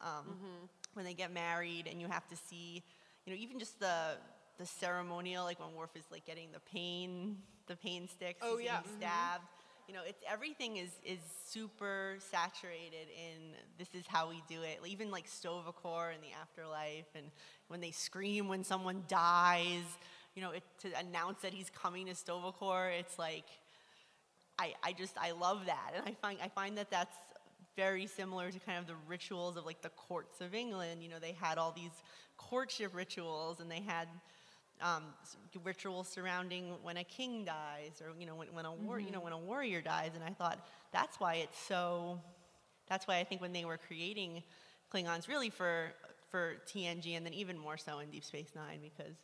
[0.00, 0.64] um, mm-hmm.
[0.94, 2.82] when they get married, and you have to see,
[3.24, 4.16] you know, even just the
[4.58, 8.76] the ceremonial, like when Worf is like getting the pain, the pain sticks, Oh, yeah,
[8.76, 9.00] getting mm-hmm.
[9.00, 9.44] stabbed.
[9.88, 11.18] You know, it's everything is is
[11.48, 14.78] super saturated in this is how we do it.
[14.86, 17.26] Even like Sto-vo-kor in the afterlife, and
[17.68, 19.84] when they scream when someone dies,
[20.34, 23.44] you know, it, to announce that he's coming to Sto-vo-kor, it's like
[24.58, 27.16] I, I just I love that, and I find I find that that's
[27.76, 31.02] very similar to kind of the rituals of like the courts of England.
[31.02, 32.02] You know, they had all these
[32.36, 34.08] courtship rituals, and they had
[34.80, 35.04] um,
[35.64, 39.20] rituals surrounding when a king dies, or you know, when, when a war, you know,
[39.20, 40.12] when a warrior dies.
[40.14, 42.20] And I thought that's why it's so.
[42.88, 44.42] That's why I think when they were creating
[44.92, 45.92] Klingons, really for
[46.30, 49.14] for TNG, and then even more so in Deep Space Nine, because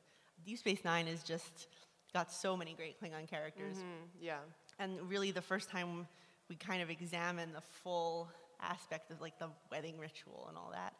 [0.45, 1.67] Deep Space Nine is just
[2.15, 3.77] got so many great Klingon characters
[4.21, 4.39] Yeah.
[4.79, 6.07] and really the first time
[6.49, 8.29] we kind of examine the full
[8.61, 10.95] aspect of like the wedding ritual and all that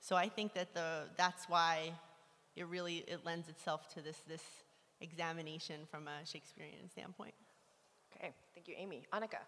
[0.00, 1.92] so i think that the that's why
[2.56, 4.42] it really it lends itself to this this
[5.00, 7.34] examination from a shakespearean standpoint
[8.16, 8.32] Okay.
[8.54, 9.02] Thank you, Amy.
[9.12, 9.38] Anika.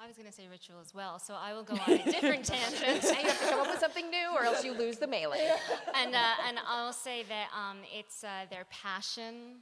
[0.00, 2.44] I was going to say ritual as well, so I will go on a different
[2.44, 3.02] tangent.
[3.02, 5.50] Now you have to come up with something new, or else you lose the melee.
[5.94, 9.56] and uh, and I'll say that um, it's uh, their passion.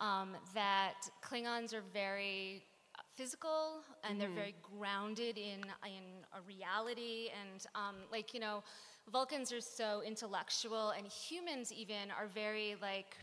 [0.00, 2.64] Um, that Klingons are very
[3.14, 6.02] physical and they're very grounded in in
[6.36, 8.64] a reality and um, like you know,
[9.10, 13.16] Vulcans are so intellectual and humans even are very like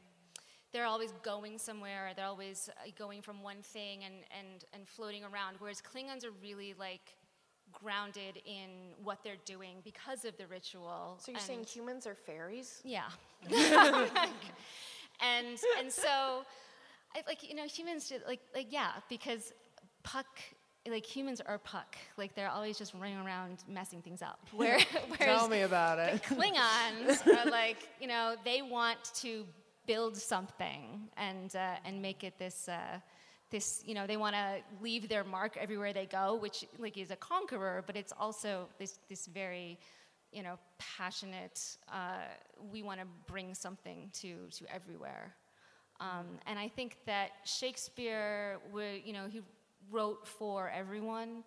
[0.72, 2.12] they're always going somewhere.
[2.16, 5.56] They're always uh, going from one thing and, and, and floating around.
[5.58, 7.16] Whereas Klingons are really like
[7.72, 11.18] grounded in what they're doing because of the ritual.
[11.20, 12.82] So you're saying humans are fairies?
[12.84, 13.10] yeah.
[13.50, 14.12] and
[15.80, 16.44] and so,
[17.16, 19.54] I, like you know, humans do, like like yeah, because
[20.04, 20.28] Puck.
[20.88, 24.40] Like humans are Puck, like they're always just running around messing things up.
[24.56, 24.80] Where,
[25.18, 26.24] Tell me about it.
[26.30, 29.46] Klingons are like, you know, they want to
[29.86, 33.00] build something and uh, and make it this uh,
[33.50, 37.12] this, you know, they want to leave their mark everywhere they go, which like is
[37.12, 39.80] a conqueror, but it's also this this very,
[40.32, 41.78] you know, passionate.
[41.92, 42.26] Uh,
[42.72, 45.36] we want to bring something to to everywhere,
[46.00, 49.42] um, and I think that Shakespeare, would, you know, he
[49.92, 51.44] wrote for everyone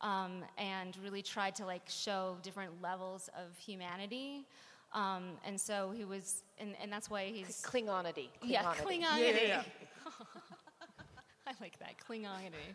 [0.00, 4.46] um, and really tried to like show different levels of humanity.
[4.92, 8.28] Um, and so he was, and, and that's why he's Klingonity.
[8.42, 9.34] yeah, Klingonity.
[9.34, 9.64] Klingonity.
[11.46, 12.74] I like that Klingonity.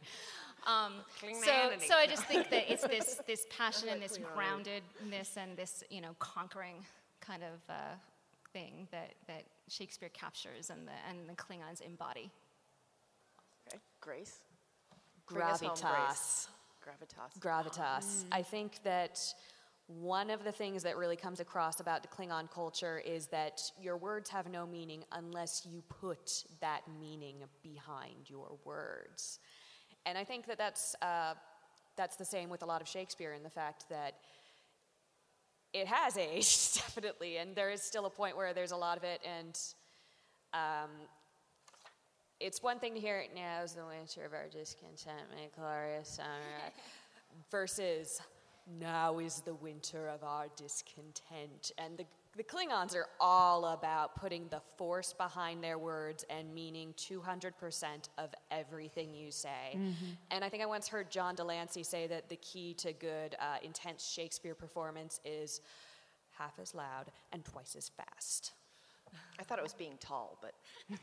[0.67, 0.93] Um,
[1.41, 5.83] so, so I just think that it's this this passion and this groundedness and this
[5.89, 6.75] you know conquering
[7.21, 7.73] kind of uh,
[8.51, 12.29] thing that that Shakespeare captures and the and the Klingons embody.
[13.67, 13.79] Okay.
[14.01, 14.39] Grace.
[15.31, 16.47] Bring us home, Grace.
[16.85, 17.39] Gravitas.
[17.39, 17.39] Gravitas.
[17.39, 18.23] Gravitas.
[18.31, 19.19] I think that
[19.87, 23.97] one of the things that really comes across about the Klingon culture is that your
[23.97, 29.39] words have no meaning unless you put that meaning behind your words.
[30.05, 31.33] And I think that that's, uh,
[31.97, 34.15] that's the same with a lot of Shakespeare in the fact that
[35.73, 39.03] it has aged, definitely, and there is still a point where there's a lot of
[39.03, 39.59] it, and
[40.53, 40.89] um,
[42.39, 46.09] it's one thing to hear it now is the winter of our discontent, make glorious
[46.17, 46.71] summer,
[47.51, 48.21] versus
[48.79, 51.71] now is the winter of our discontent.
[51.77, 52.05] And the,
[52.37, 57.51] the Klingons are all about putting the force behind their words and meaning 200%
[58.17, 59.75] of everything you say.
[59.75, 60.05] Mm-hmm.
[60.31, 63.35] And I think I once heard John de Lancie say that the key to good,
[63.39, 65.61] uh, intense Shakespeare performance is
[66.37, 68.53] half as loud and twice as fast.
[69.39, 70.53] I thought it was being tall, but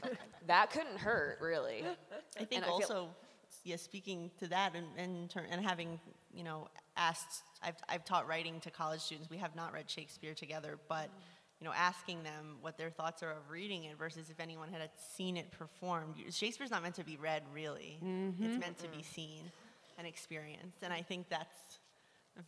[0.05, 0.16] okay.
[0.47, 1.85] that couldn't hurt, really.
[2.38, 3.16] I think and also, I feel,
[3.64, 6.01] yeah, speaking to that and and, and having
[6.35, 9.31] you know asked, I've I've taught writing to college students.
[9.31, 11.11] We have not read Shakespeare together, but.
[11.59, 14.90] You know, asking them what their thoughts are of reading it versus if anyone had
[15.16, 16.16] seen it performed.
[16.29, 17.99] Shakespeare's not meant to be read, really.
[18.05, 18.45] Mm-hmm.
[18.45, 19.40] It's meant to be seen
[19.97, 21.79] and experienced, and I think that's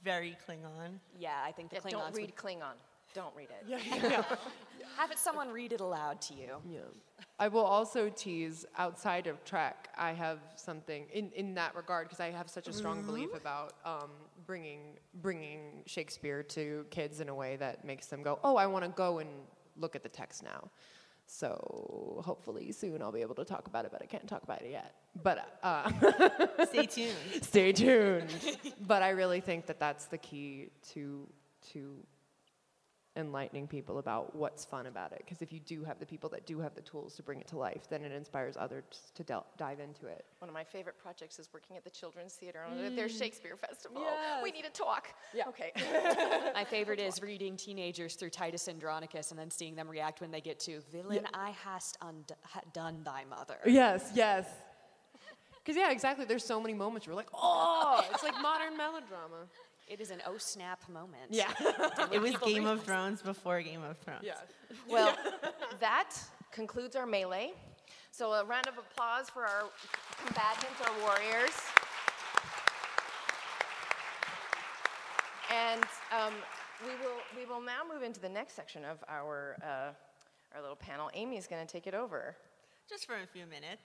[0.05, 0.99] very Klingon.
[1.19, 1.91] Yeah, I think the yeah, Klingons.
[1.91, 2.77] Don't read Klingon.
[3.15, 3.65] Don't read it.
[3.69, 4.23] Yeah, yeah.
[4.97, 6.57] Have it someone read it aloud to you.
[6.69, 6.81] Yeah.
[7.39, 9.91] I will also tease outside of Trek.
[9.97, 13.07] I have something in, in that regard because I have such a strong mm-hmm.
[13.07, 14.11] belief about um,
[14.45, 18.85] bringing bringing Shakespeare to kids in a way that makes them go, oh, I want
[18.85, 19.31] to go and
[19.77, 20.69] look at the text now.
[21.27, 24.63] So hopefully soon I'll be able to talk about it, but I can't talk about
[24.63, 24.95] it yet.
[25.23, 25.93] But uh,
[26.65, 27.43] stay tuned.
[27.43, 28.35] Stay tuned.
[28.87, 31.29] but I really think that that's the key to
[31.73, 31.95] to
[33.19, 35.23] enlightening people about what's fun about it.
[35.25, 37.49] Because if you do have the people that do have the tools to bring it
[37.49, 40.25] to life, then it inspires others to del- dive into it.
[40.39, 42.97] One of my favorite projects is working at the Children's Theater on mm.
[42.97, 44.03] their Shakespeare Festival.
[44.03, 44.43] Yes.
[44.43, 45.09] We need to talk.
[45.35, 45.49] Yeah.
[45.49, 45.73] Okay.
[46.55, 50.41] my favorite is reading teenagers through Titus Andronicus and then seeing them react when they
[50.41, 51.29] get to villain yeah.
[51.35, 52.33] I hast und-
[52.73, 53.59] done thy mother.
[53.67, 54.47] Yes, yes.
[55.69, 56.25] Because yeah, exactly.
[56.25, 59.49] There's so many moments where we're like, oh, it's like modern melodrama.
[59.89, 61.31] It is an oh snap moment.
[61.31, 61.51] Yeah.
[62.13, 64.23] it was Game of Thrones before Game of Thrones.
[64.23, 64.35] Yeah.
[64.89, 65.17] Well,
[65.81, 66.15] that
[66.53, 67.53] concludes our melee.
[68.11, 69.65] So a round of applause for our
[70.23, 71.53] combatants, our warriors.
[75.51, 76.35] And um,
[76.83, 80.77] we will we will now move into the next section of our uh, our little
[80.77, 81.11] panel.
[81.15, 82.37] Amy is going to take it over.
[82.89, 83.83] Just for a few minutes,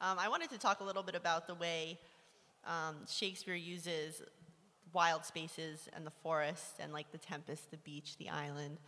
[0.00, 1.98] um, I wanted to talk a little bit about the way
[2.66, 4.22] um, Shakespeare uses
[4.94, 8.78] wild spaces and the forest and like the tempest, the beach, the island,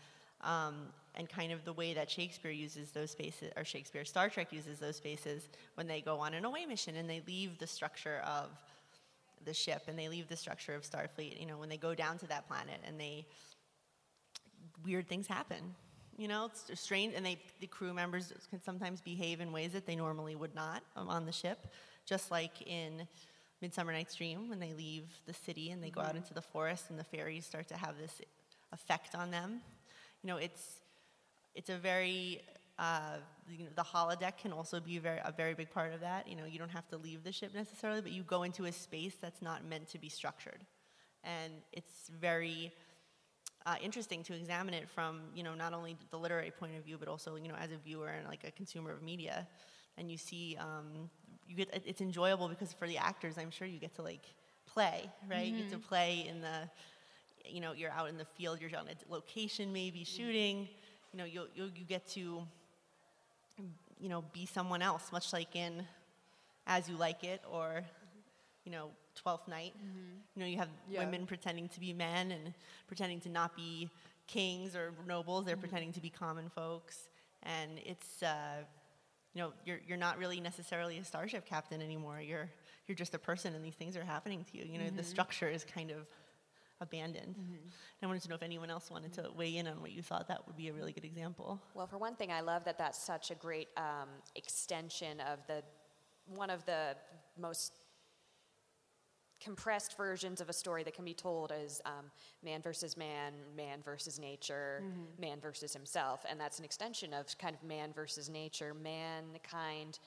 [0.42, 0.74] um,
[1.14, 4.78] and kind of the way that Shakespeare uses those spaces, or Shakespeare, Star Trek uses
[4.78, 8.50] those spaces when they go on an away mission and they leave the structure of
[9.44, 11.38] the ship and they leave the structure of Starfleet.
[11.40, 13.26] You know, when they go down to that planet and they
[14.84, 15.74] weird things happen.
[16.16, 19.86] You know, it's strange, and they the crew members can sometimes behave in ways that
[19.86, 21.66] they normally would not on the ship,
[22.06, 23.06] just like in
[23.62, 26.18] Midsummer Night's Dream when they leave the city and they go out mm-hmm.
[26.18, 28.20] into the forest and the fairies start to have this
[28.72, 29.60] effect on them.
[30.22, 30.80] You know, it's
[31.54, 32.42] it's a very
[32.78, 33.16] uh,
[33.48, 36.28] you know, the holodeck can also be very, a very big part of that.
[36.28, 38.72] You know, you don't have to leave the ship necessarily, but you go into a
[38.72, 40.60] space that's not meant to be structured,
[41.24, 42.72] and it's very
[43.64, 46.98] uh, interesting to examine it from you know not only the literary point of view,
[46.98, 49.46] but also you know as a viewer and like a consumer of media,
[49.96, 51.08] and you see um,
[51.48, 54.24] you get it's enjoyable because for the actors, I'm sure you get to like
[54.66, 55.46] play, right?
[55.46, 55.56] Mm-hmm.
[55.56, 55.88] You get to mm-hmm.
[55.88, 56.68] play in the,
[57.44, 60.68] you know, you're out in the field, you're on a location maybe shooting,
[61.12, 62.42] you know, you you you get to,
[63.98, 65.84] you know, be someone else, much like in
[66.66, 67.82] As You Like It or,
[68.64, 69.74] you know, Twelfth Night.
[69.78, 70.14] Mm-hmm.
[70.34, 71.04] You know, you have yeah.
[71.04, 72.52] women pretending to be men and
[72.86, 73.88] pretending to not be
[74.26, 75.44] kings or nobles.
[75.44, 75.60] They're mm-hmm.
[75.60, 77.08] pretending to be common folks,
[77.42, 78.22] and it's.
[78.22, 78.64] Uh,
[79.36, 82.22] you know, you're, you're not really necessarily a starship captain anymore.
[82.22, 82.48] You're,
[82.86, 84.64] you're just a person and these things are happening to you.
[84.64, 84.96] You know, mm-hmm.
[84.96, 86.06] the structure is kind of
[86.80, 87.36] abandoned.
[87.36, 87.68] Mm-hmm.
[88.02, 90.28] I wanted to know if anyone else wanted to weigh in on what you thought
[90.28, 91.60] that would be a really good example.
[91.74, 95.62] Well, for one thing, I love that that's such a great um, extension of the
[96.34, 96.96] one of the
[97.38, 97.74] most
[99.46, 102.10] compressed versions of a story that can be told as um,
[102.42, 105.20] man versus man, man versus nature, mm-hmm.
[105.20, 106.26] man versus himself.
[106.28, 110.00] And that's an extension of kind of man versus nature, mankind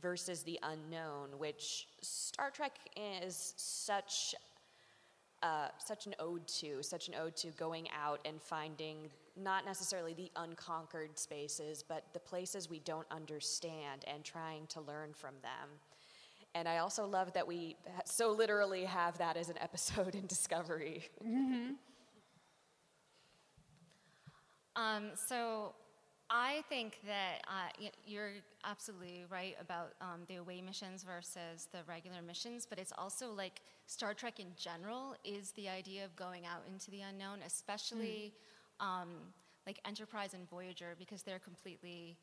[0.00, 4.34] versus the unknown, which Star Trek is such.
[5.40, 10.12] Uh, such an ode to, such an ode to going out and finding not necessarily
[10.12, 15.68] the unconquered spaces, but the places we don't understand and trying to learn from them.
[16.54, 21.08] And I also love that we so literally have that as an episode in Discovery.
[21.24, 21.72] Mm-hmm.
[24.76, 25.74] Um, so
[26.30, 28.32] I think that uh, you're
[28.64, 33.62] absolutely right about um, the away missions versus the regular missions, but it's also like
[33.86, 38.34] Star Trek in general is the idea of going out into the unknown, especially
[38.78, 39.08] um,
[39.66, 42.18] like Enterprise and Voyager, because they're completely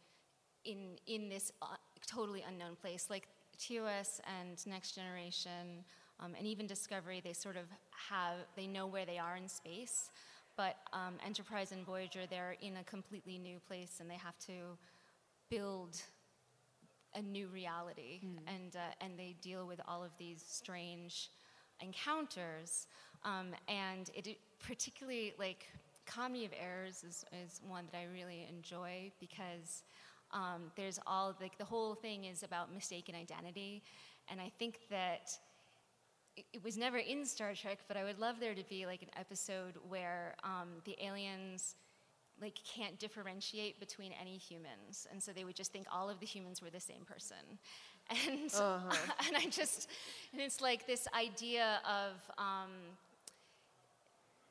[0.65, 3.07] in in this uh, totally unknown place.
[3.09, 5.83] Like TOS and Next Generation,
[6.19, 7.65] um, and even Discovery, they sort of
[8.09, 10.09] have they know where they are in space.
[10.57, 14.77] But um, Enterprise and Voyager, they're in a completely new place, and they have to
[15.49, 16.01] build
[17.13, 21.29] a new reality, and uh, and they deal with all of these strange
[21.81, 22.87] encounters,
[23.23, 25.67] um, and it it particularly like
[26.05, 29.83] comedy of errors is, is one that I really enjoy because
[30.35, 33.81] um, there's all like the whole thing is about mistaken identity,
[34.29, 35.31] and I think that
[36.35, 39.01] it- it was never in Star Trek, but I would love there to be like
[39.01, 41.75] an episode where um, the aliens
[42.41, 46.25] like can't differentiate between any humans, and so they would just think all of the
[46.25, 47.43] humans were the same person,
[48.27, 48.51] and
[49.27, 49.89] and I just
[50.33, 52.11] and it's like this idea of.
[52.37, 52.71] Um,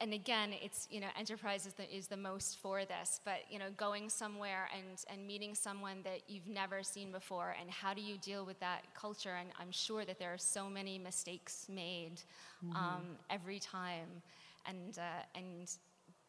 [0.04, 3.22] and again, it's you know, Enterprise is the, is the most for this.
[3.24, 7.70] But you know, going somewhere and and meeting someone that you've never seen before, and
[7.70, 9.36] how do you deal with that culture?
[9.40, 12.20] And I'm sure that there are so many mistakes made
[12.76, 14.08] um, every time,
[14.66, 15.70] and uh, and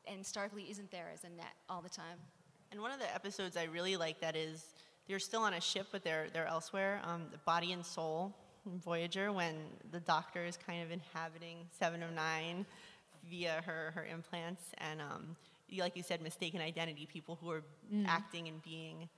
[0.08, 2.18] and Starfleet isn't there as a net all the time.
[2.72, 4.68] And one of the episodes I really like that is
[5.10, 7.02] they're still on a ship, but they're they're elsewhere.
[7.04, 8.34] Um, the Body and Soul
[8.66, 9.56] Voyager, when
[9.92, 12.66] the Doctor is kind of inhabiting Seven of Nine
[13.30, 15.36] via her her implants, and um,
[15.78, 18.06] like you said, mistaken identity, people who are mm.
[18.08, 19.10] acting and being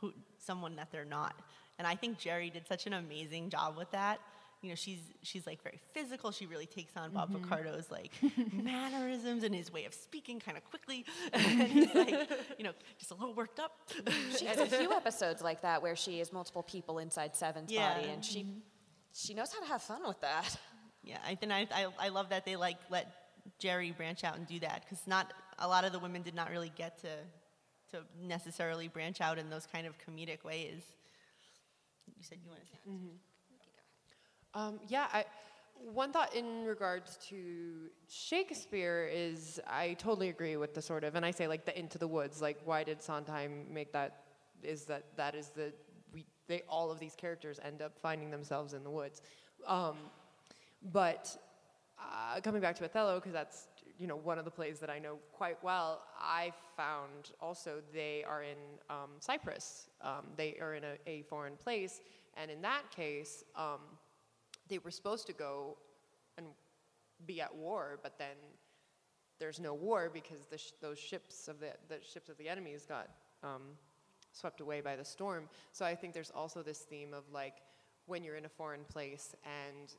[0.00, 1.34] who, someone that they're not.
[1.78, 4.20] And I think Jeri did such an amazing job with that.
[4.62, 6.30] You know, she's she's like very physical.
[6.30, 7.42] She really takes on Bob mm-hmm.
[7.42, 8.12] Picardo's like
[8.52, 11.04] mannerisms and his way of speaking kind of quickly.
[11.34, 13.72] and he's like, you know, just a little worked up.
[14.38, 17.94] She has a few episodes like that where she is multiple people inside Seven's Yeah.
[17.94, 18.58] body, and she mm-hmm.
[19.12, 20.56] she knows how to have fun with that.
[21.02, 23.12] Yeah, I think I, I, I love that they like let
[23.60, 26.50] Jeri branch out and do that because not a lot of the women did not
[26.50, 27.08] really get to
[27.90, 30.82] to necessarily branch out in those kind of comedic ways.
[32.06, 32.90] You said you wanted to.
[34.54, 35.24] Um, yeah, I,
[35.92, 41.24] one thought in regards to Shakespeare is I totally agree with the sort of, and
[41.24, 42.40] I say like the Into the Woods.
[42.40, 44.22] Like, why did Sondheim make that?
[44.62, 45.72] Is that that is the
[46.12, 49.20] we they all of these characters end up finding themselves in the woods,
[49.66, 49.96] um,
[50.92, 51.36] but
[52.12, 54.98] uh, coming back to Othello because that's you know one of the plays that I
[54.98, 56.02] know quite well.
[56.20, 58.56] I found also they are in
[58.90, 59.88] um, Cyprus.
[60.00, 62.00] Um, they are in a, a foreign place,
[62.36, 63.80] and in that case, um,
[64.68, 65.76] they were supposed to go
[66.36, 66.46] and
[67.26, 68.36] be at war, but then
[69.38, 73.08] there's no war because sh- those ships of the the ships of the enemies got
[73.42, 73.62] um,
[74.32, 75.48] swept away by the storm.
[75.72, 77.54] So I think there's also this theme of like
[78.06, 79.94] when you're in a foreign place and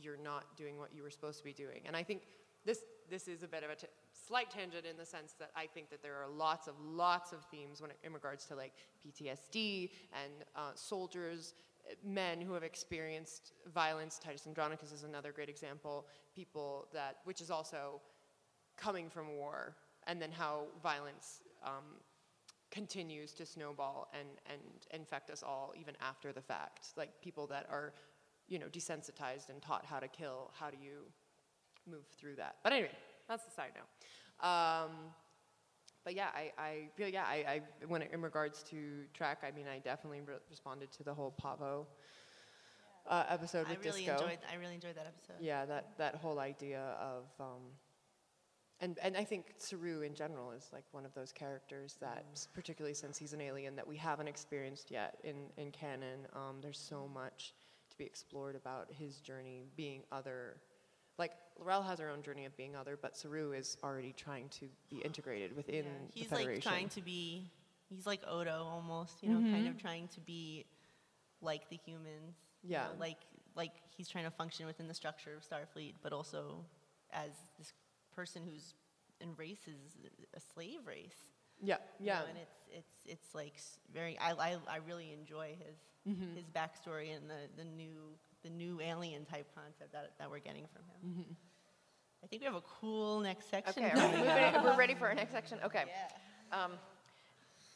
[0.00, 1.82] you're not doing what you were supposed to be doing.
[1.86, 2.22] And I think
[2.64, 5.66] this this is a bit of a t- slight tangent in the sense that I
[5.66, 8.72] think that there are lots of lots of themes when it, in regards to like
[9.04, 11.54] PTSD and uh, soldiers.
[11.90, 16.06] uh, Men who have experienced violence, Titus Andronicus is another great example.
[16.36, 18.00] People that, which is also
[18.76, 19.76] coming from war,
[20.06, 21.84] and then how violence um,
[22.70, 24.60] continues to snowball and, and
[24.92, 26.88] infect us all even after the fact.
[26.96, 27.92] Like people that are,
[28.50, 31.06] you know, desensitized and taught how to kill, how do you
[31.90, 32.56] move through that?
[32.62, 32.90] But anyway,
[33.28, 34.46] that's the side note.
[34.46, 34.90] Um,
[36.04, 39.50] but yeah, I, I feel yeah, I, I when it, in regards to track, I
[39.50, 41.86] mean, I definitely re- responded to the whole Pahvo
[43.08, 44.12] uh, episode I with really Disco.
[44.24, 45.36] enjoyed I really enjoyed that episode.
[45.40, 47.62] Yeah, that, that whole idea of, um,
[48.80, 52.48] and, and I think Saru in general is like one of those characters that, s-
[52.54, 56.26] particularly since he's an alien, that we haven't experienced yet in, in canon.
[56.34, 57.52] Um, there's so much
[58.00, 60.56] be explored about his journey being other.
[61.18, 64.68] Like, L'Rell has her own journey of being other, but Saru is already trying to
[64.88, 67.50] be integrated within Yeah, the He's like trying to be,
[67.90, 69.66] he's like Odo almost, you know, kind mm-hmm.
[69.68, 70.64] of trying to be
[71.42, 72.36] like the humans.
[72.62, 72.84] you Yeah.
[72.84, 73.18] know, like
[73.56, 76.64] like he's trying to function within the structure of Starfleet, but also
[77.12, 77.72] as this
[78.14, 78.74] person who's
[79.20, 79.98] in embraces
[80.34, 81.32] a slave race.
[81.62, 82.20] Yeah, you yeah.
[82.20, 83.54] know, and it's it's it's like
[83.92, 84.18] very.
[84.18, 85.76] I I, I really enjoy his
[86.08, 86.34] Mm-hmm.
[86.34, 90.66] his backstory and the, the new the new alien type concept that, that we're getting
[90.72, 91.22] from him.
[91.22, 91.32] Mm-hmm.
[92.24, 93.84] I think we have a cool next section.
[93.84, 95.58] Okay, are we moving, we're ready for our next section.
[95.64, 95.84] Okay.
[95.86, 96.64] Yeah.
[96.64, 96.72] Um,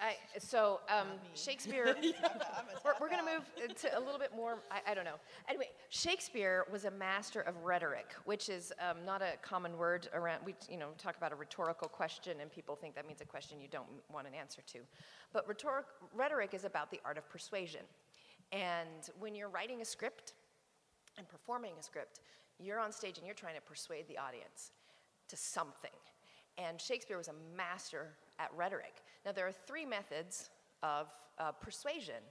[0.00, 1.96] I, so um, Shakespeare.
[2.84, 4.58] we're we're going to move to a little bit more.
[4.70, 5.20] I, I don't know.
[5.48, 10.40] Anyway, Shakespeare was a master of rhetoric, which is um, not a common word around.
[10.44, 13.60] We you know talk about a rhetorical question, and people think that means a question
[13.60, 14.80] you don't want an answer to.
[15.32, 17.82] But rhetoric, rhetoric is about the art of persuasion.
[18.52, 20.34] And when you're writing a script
[21.18, 22.20] and performing a script,
[22.58, 24.72] you're on stage and you're trying to persuade the audience
[25.28, 25.90] to something.
[26.58, 29.02] And Shakespeare was a master at rhetoric.
[29.24, 30.50] Now, there are three methods
[30.82, 31.08] of
[31.38, 32.22] uh, persuasion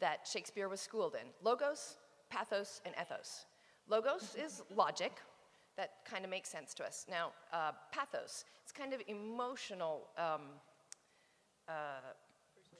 [0.00, 1.96] that Shakespeare was schooled in logos,
[2.30, 3.46] pathos, and ethos.
[3.88, 5.12] Logos is logic,
[5.76, 7.06] that kind of makes sense to us.
[7.10, 10.42] Now, uh, pathos, it's kind of emotional um,
[11.68, 11.72] uh,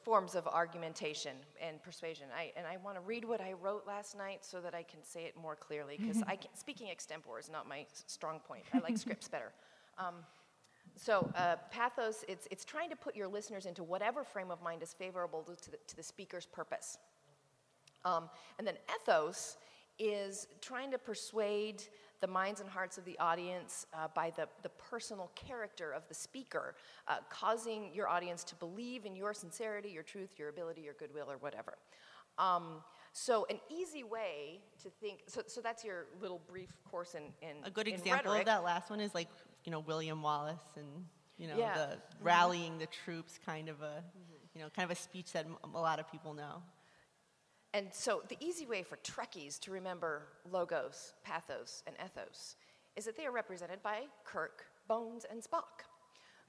[0.03, 2.27] forms of argumentation and persuasion.
[2.37, 5.03] I, and I want to read what I wrote last night so that I can
[5.03, 6.23] say it more clearly, because
[6.55, 8.65] speaking extempore is not my strong point.
[8.75, 9.53] I like scripts better.
[9.99, 10.17] Um,
[10.97, 14.83] so, uh, pathos, it's, it's trying to put your listeners into whatever frame of mind
[14.83, 16.99] is favorable to the, to the speaker's purpose.
[18.05, 18.29] Um,
[18.59, 19.57] and then ethos
[19.99, 21.83] is trying to persuade
[22.21, 26.15] the minds and hearts of the audience uh, by the, the personal character of the
[26.15, 26.75] speaker,
[27.09, 31.27] uh, causing your audience to believe in your sincerity, your truth, your ability, your goodwill,
[31.29, 31.75] or whatever.
[32.39, 32.83] Um,
[33.13, 37.57] so, an easy way to think so, so that's your little brief course in, in
[37.65, 38.41] A good in example rhetoric.
[38.41, 39.29] of that last one is like,
[39.65, 41.07] you know, William Wallace and,
[41.37, 41.75] you know, Yeah.
[41.75, 42.25] the mm-hmm.
[42.25, 44.35] rallying the troops kind of a, mm-hmm.
[44.55, 46.63] you know, kind of a speech that m- a lot of people know.
[47.75, 52.57] And so the easy way for Trekkies to remember logos, pathos, and ethos
[52.97, 55.87] is that they are represented by Kirk, Bones, and Spock.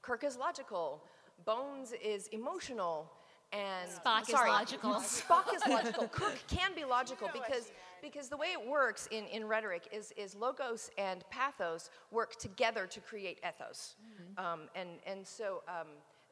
[0.01, 1.05] Kirk is logical,
[1.45, 3.09] Bones is emotional,
[3.53, 4.95] and Spock is logical.
[4.95, 6.07] Spock is logical.
[6.11, 7.71] Kirk can be logical because
[8.03, 12.85] because the way it works in, in rhetoric is, is logos and pathos work together
[12.85, 13.95] to create ethos.
[14.37, 15.87] Um, and, and so um,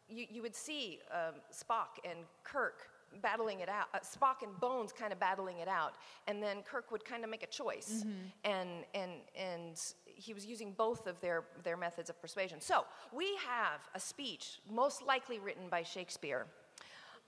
[0.09, 2.89] you, you would see um, Spock and Kirk
[3.21, 5.93] battling it out, uh, Spock and Bones kind of battling it out,
[6.27, 8.05] and then Kirk would kind of make a choice,
[8.45, 12.61] and, and, and he was using both of their, their methods of persuasion.
[12.61, 16.45] So we have a speech, most likely written by Shakespeare,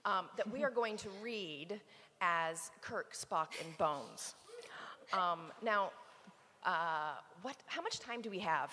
[0.04, 1.80] um, that we are going to read
[2.24, 4.34] as Kirk, Spock, and Bones.
[5.12, 5.90] Um, now,
[6.64, 8.72] uh, what, how much time do we have?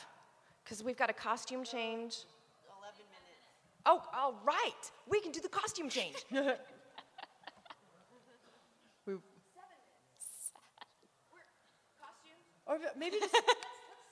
[0.64, 2.24] Because we've got a costume change.
[2.80, 3.44] 11 minutes.
[3.86, 4.84] Oh, all right.
[5.10, 6.16] We can do the costume change.
[9.08, 9.16] We,
[11.98, 12.38] Costume?
[12.68, 13.50] or maybe just Let's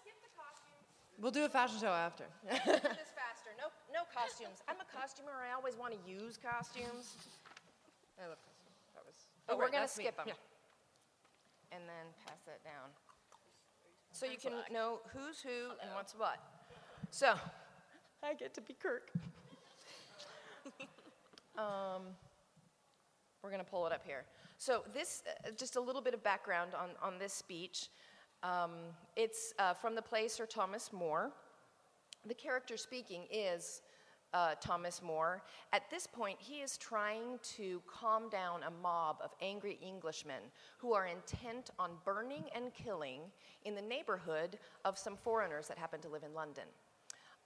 [0.02, 0.82] skip the costume.
[1.22, 2.24] we'll do a fashion show after.
[2.50, 3.54] do this faster.
[3.62, 4.66] No, no costumes.
[4.68, 5.32] I'm a costumer.
[5.48, 7.14] I always want to use costumes.
[8.18, 8.49] I love costumes.
[9.50, 9.56] That was.
[9.56, 10.04] But Oh, we're right, gonna that's me.
[10.06, 10.26] skip them.
[10.28, 11.76] Yeah.
[11.78, 12.90] And then pass that down.
[14.12, 16.40] So you can know who's who and what's what.
[17.12, 17.34] So,
[18.24, 19.12] I get to be Kirk.
[21.58, 22.04] um,
[23.44, 24.26] we're gonna pull it up here.
[24.58, 27.88] So this, uh, just a little bit of background on, on this speech.
[28.44, 28.72] Um,
[29.16, 31.32] it's uh, from the play Sir Thomas More.
[32.28, 33.82] The character speaking is
[34.34, 35.44] uh, Thomas More.
[35.74, 40.42] At this point, he is trying to calm down a mob of angry Englishmen
[40.78, 43.22] who are intent on burning and killing
[43.66, 46.66] in the neighborhood of some foreigners that happen to live in London.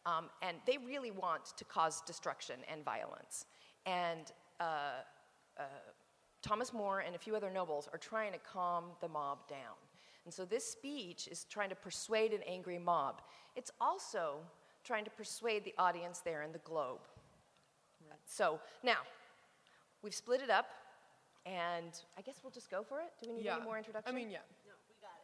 [0.06, 3.46] Um, and they really want to cause destruction and violence.
[3.86, 5.04] And uh,
[5.58, 5.64] uh,
[6.42, 9.78] Thomas More and a few other nobles are trying to calm the mob down.
[10.26, 13.22] And so this speech is trying to persuade an angry mob.
[13.56, 14.38] It's also
[14.84, 17.00] trying to persuade the audience there in the globe.
[18.26, 18.98] So now,
[20.02, 20.68] we've split it up,
[21.46, 23.12] and I guess we'll just go for it.
[23.22, 23.56] Do we need Yeah.
[23.58, 24.14] any more introduction?
[24.14, 24.40] I mean, yeah.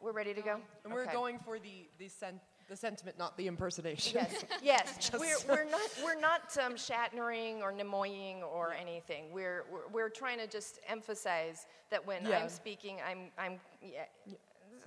[0.02, 0.60] we're ready to go.
[0.84, 1.14] And we're Okay.
[1.14, 4.16] going for the the, sen- the sentiment, not the impersonation.
[4.22, 5.12] Yes, yes.
[5.20, 9.32] we're, we're not we're not um, Shatnering or Nimoying or anything.
[9.32, 12.40] We're, we're we're trying to just emphasize that when Yeah.
[12.40, 14.04] I'm speaking, I'm I'm yeah.
[14.28, 14.36] Is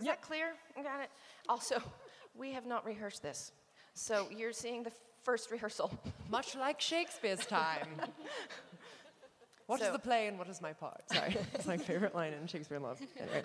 [0.01, 0.12] Yeah.
[0.12, 0.55] that clear?
[0.77, 1.11] Got it.
[1.49, 1.83] Also,
[2.35, 3.53] we have not rehearsed this,
[3.95, 5.90] so you're seeing the first rehearsal.
[6.30, 7.86] Much like Shakespeare's time.
[9.66, 11.03] What is So- the play and what is my part?
[11.11, 13.01] Sorry, it's my favorite line in Shakespeare in Love.
[13.18, 13.43] Anyway.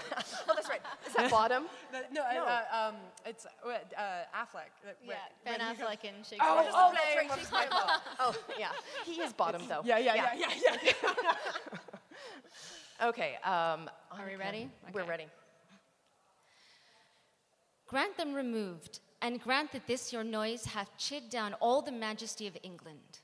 [0.50, 0.82] oh, that's right.
[1.08, 1.66] Is that bottom?
[1.94, 2.96] no, no, Uh, um,
[3.26, 4.72] it's uh, uh, Affleck.
[4.84, 6.40] Yeah, wait, Ben when Affleck goes- and Shakespeare.
[6.42, 7.30] Oh, Oh, oh, that's right.
[7.38, 8.02] Shakespeare in Love.
[8.20, 8.72] Oh, yeah.
[9.06, 9.82] He is bottom though.
[9.86, 10.98] Yeah, yeah, yeah, yeah, yeah.
[13.10, 13.36] Okay.
[13.44, 14.70] Um, Are we ready?
[14.92, 15.28] We're ready.
[17.88, 22.48] Grant them removed, and grant that this your noise hath chid down all the majesty
[22.48, 23.20] of England.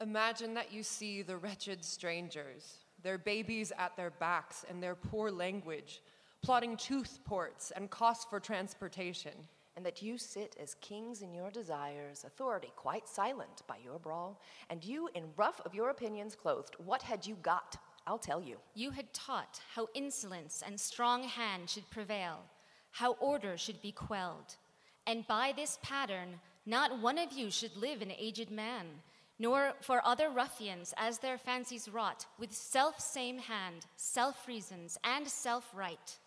[0.00, 5.30] Imagine that you see the wretched strangers, their babies at their backs and their poor
[5.30, 6.02] language,
[6.42, 9.32] plotting tooth ports and costs for transportation.
[9.76, 14.40] and that you sit as kings in your desires, authority quite silent by your brawl,
[14.70, 17.76] and you in rough of your opinions clothed, what had you got?
[18.06, 18.58] I'll tell you.
[18.74, 22.40] You had taught how insolence and strong hand should prevail,
[22.90, 24.56] how order should be quelled.
[25.06, 28.86] And by this pattern, not one of you should live an aged man,
[29.38, 35.26] nor for other ruffians as their fancies wrought, with self same hand, self reasons, and
[35.26, 36.18] self right.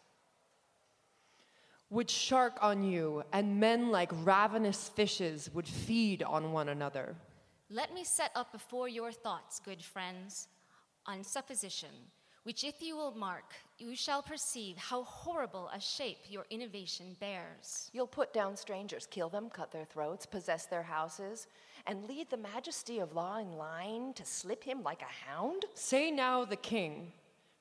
[1.89, 7.15] Would shark on you, and men like ravenous fishes would feed on one another.
[7.69, 10.47] Let me set up before your thoughts, good friends,
[11.05, 11.89] on supposition,
[12.43, 17.89] which if you will mark, you shall perceive how horrible a shape your innovation bears.
[17.93, 21.47] You'll put down strangers, kill them, cut their throats, possess their houses,
[21.86, 25.65] and lead the majesty of law in line to slip him like a hound?
[25.73, 27.11] Say now the king,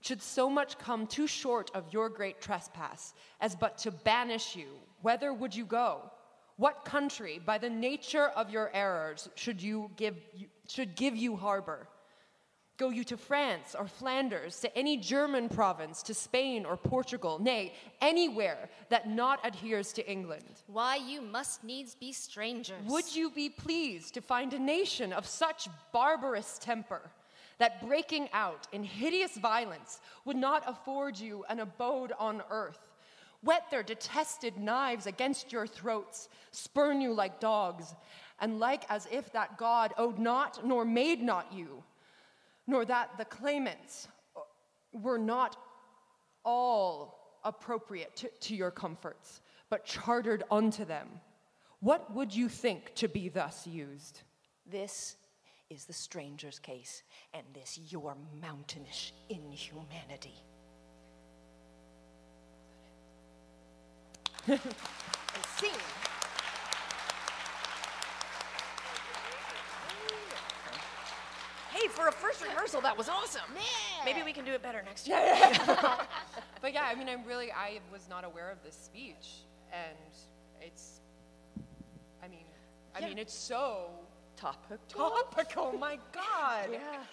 [0.00, 4.68] should so much come too short of your great trespass as but to banish you,
[5.02, 6.10] whither would you go?
[6.56, 10.14] What country, by the nature of your errors, should you give
[10.68, 11.88] should give you harbor?
[12.76, 17.72] Go you to France or Flanders, to any German province, to Spain or Portugal, nay,
[18.00, 20.44] anywhere that not adheres to England.
[20.66, 22.82] Why, you must needs be strangers.
[22.86, 27.00] Would you be pleased to find a nation of such barbarous temper
[27.58, 32.90] that breaking out in hideous violence would not afford you an abode on earth?
[33.44, 37.94] Whet their detested knives against your throats, spurn you like dogs,
[38.40, 41.84] and like as if that God owed not nor made not you
[42.66, 44.08] nor that the claimants
[44.92, 45.56] were not
[46.44, 49.40] all appropriate to, to, your comforts,
[49.70, 51.08] but chartered unto them.
[51.80, 54.22] What would you think to be thus used?
[54.66, 55.16] This
[55.68, 57.02] is the stranger's case,
[57.34, 60.42] and this your mountainish inhumanity.
[65.56, 66.03] scene.
[71.94, 73.42] For a first rehearsal, that was awesome.
[73.54, 74.04] Yeah.
[74.04, 75.18] Maybe we can do it better next year.
[76.60, 79.96] but yeah, I mean, I'm really, I was not aware of this speech, and
[80.60, 81.00] it's,
[82.22, 82.46] I mean,
[82.94, 83.08] I Yeah.
[83.08, 83.90] mean, it's so
[84.36, 84.78] Topical.
[85.32, 85.72] topical.
[85.78, 86.68] My God.
[86.72, 87.04] Yeah.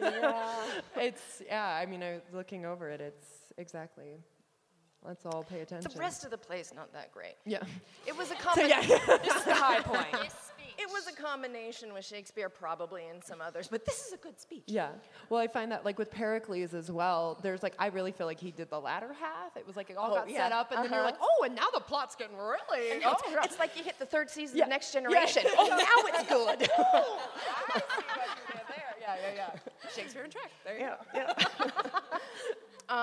[0.00, 0.54] yeah.
[0.96, 1.64] It's yeah.
[1.66, 3.00] I mean, I looking over it.
[3.00, 3.26] It's
[3.58, 4.18] exactly.
[5.04, 5.90] Let's all pay attention.
[5.92, 7.34] The rest of the play's not that great.
[7.44, 7.62] Yeah.
[8.06, 8.80] It was a So yeah.
[9.22, 10.12] This is the high point.
[10.12, 10.47] This speech.
[10.80, 14.38] It was a combination with Shakespeare, probably, and some others, but this is a good
[14.40, 14.62] speech.
[14.66, 14.90] Yeah.
[15.28, 18.38] Well, I find that like with Pericles as well, there's like I really feel like
[18.38, 19.56] he did the latter half.
[19.56, 20.38] It was like it all Oh, got yeah.
[20.44, 21.10] set up, and then you're Uh-huh.
[21.10, 22.86] like, oh, and now the plot's getting really.
[22.90, 23.44] It's, oh, right.
[23.44, 24.64] it's like you hit the third season Yeah.
[24.64, 25.00] of Next Yeah.
[25.00, 25.42] Generation.
[25.58, 26.70] Oh, now it's good.
[26.78, 28.84] I see what you did there.
[29.00, 29.90] Yeah, yeah, yeah.
[29.96, 30.50] Shakespeare and Trek.
[30.64, 31.64] There you yeah, go.
[31.64, 31.70] yeah.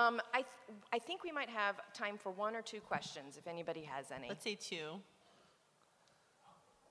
[0.06, 0.46] um, I, th-
[0.92, 4.28] I think we might have time for one or two questions, if anybody has any.
[4.28, 5.00] Let's say two.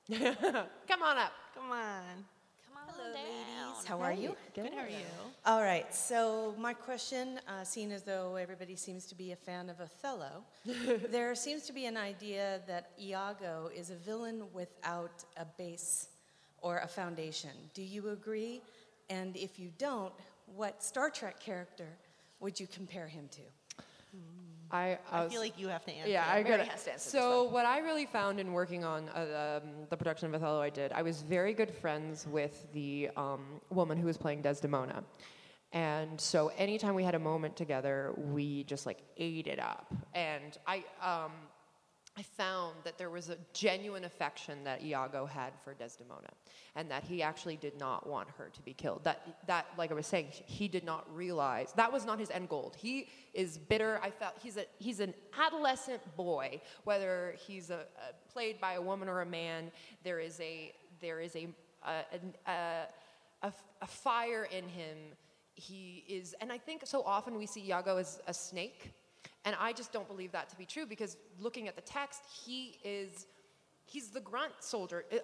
[0.12, 1.34] Come on up.
[1.56, 2.04] Come on.
[2.68, 3.86] Come on Hello, ladies.
[3.88, 4.36] How are you?
[4.54, 4.72] Good.
[4.72, 4.98] How are you?
[5.48, 5.92] All right.
[5.96, 10.44] So my question, uh, seeing as though everybody seems to be a fan of Othello,
[11.10, 16.10] there seems to be an idea that Iago is a villain without a base
[16.62, 17.50] or a foundation.
[17.74, 18.62] Do you agree?
[19.10, 20.14] And if you don't,
[20.56, 21.88] what Star Trek character
[22.40, 23.42] would you compare him to?
[24.72, 26.12] I, I was- feel like you have to answer.
[26.12, 29.62] Yeah, I got has to answer So what I really found in working on uh,
[29.64, 30.92] um, the production of Othello, I did.
[30.92, 35.04] I was very good friends with the um, woman who was playing Desdemona,
[35.72, 39.94] and so anytime we had a moment together, we just like ate it up.
[40.14, 41.32] And I, um,
[42.18, 46.30] I found that there was a genuine affection that Iago had for Desdemona,
[46.76, 49.04] and that he actually did not want her to be killed.
[49.04, 52.48] That, that, like I was saying, he did not realize that was not his end
[52.48, 52.74] goal.
[52.78, 54.00] He is bitter.
[54.02, 58.82] I felt he's a he's an adolescent boy, whether he's a, a played by a
[58.82, 59.70] woman or a man.
[60.06, 61.50] There is a there is a
[61.86, 62.04] a,
[62.48, 62.86] a,
[63.44, 64.98] a, a fire in him.
[65.56, 68.94] He is, and I think so often we see Iago as a snake.
[69.46, 72.80] And I just don't believe that to be true because looking at the text, he
[72.84, 73.28] is
[73.86, 75.06] he's the grunt soldier.
[75.14, 75.18] Uh,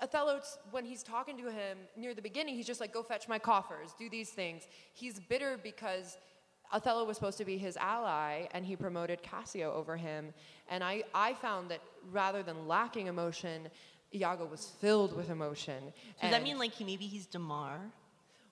[0.00, 3.38] Othello, when he's talking to him near the beginning, he's just like, "Go fetch my
[3.38, 4.62] coffers, do these things."
[4.92, 6.16] He's bitter because
[6.72, 10.32] Othello was supposed to be his ally, and he promoted Cassio over him.
[10.68, 13.68] And I, I found that rather than lacking emotion,
[14.14, 15.92] Iago was filled with emotion.
[16.20, 17.78] Does that mean like he maybe he's Damar?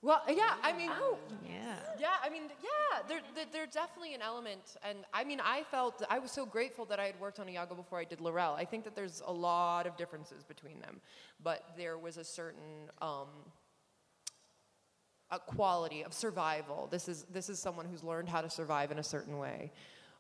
[0.03, 0.57] Well, yeah.
[0.65, 0.91] I mean,
[1.47, 1.77] Yeah.
[1.99, 3.21] yeah, I mean, yeah, there,
[3.53, 4.77] there, definitely an element.
[4.83, 7.77] And I mean, I felt, I was so grateful that I had worked on Iago
[7.77, 8.55] before I did L'Rell.
[8.55, 11.01] I think that there's a lot of differences between them,
[11.43, 13.29] but there was a certain um,
[15.31, 16.89] a quality of survival.
[16.91, 19.73] This is, this is someone who's learned how to survive in a certain way.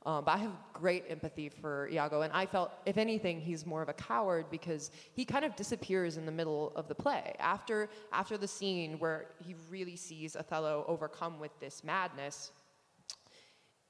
[0.04, 3.82] Um, but I have great empathy for Iago, and I felt, if anything, he's more
[3.82, 7.36] of a coward because he kind of disappears in the middle of the play.
[7.38, 12.50] After, after the scene where he really sees Othello overcome with this madness,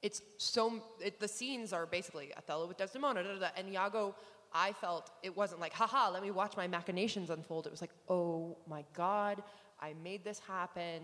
[0.03, 4.13] it's so it, the scenes are basically Othello with Desdemona, da, da, da, and Iago.
[4.53, 7.65] I felt it wasn't like, haha, let me watch my machinations unfold.
[7.65, 9.41] It was like, oh my God,
[9.81, 11.01] I made this happen,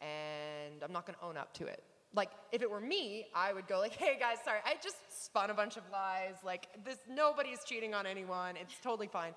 [0.00, 1.82] and I'm not going to own up to it.
[2.14, 5.50] Like, if it were me, I would go like, hey guys, sorry, I just spun
[5.50, 6.36] a bunch of lies.
[6.44, 8.56] Like, this nobody's cheating on anyone.
[8.56, 9.34] It's totally fine.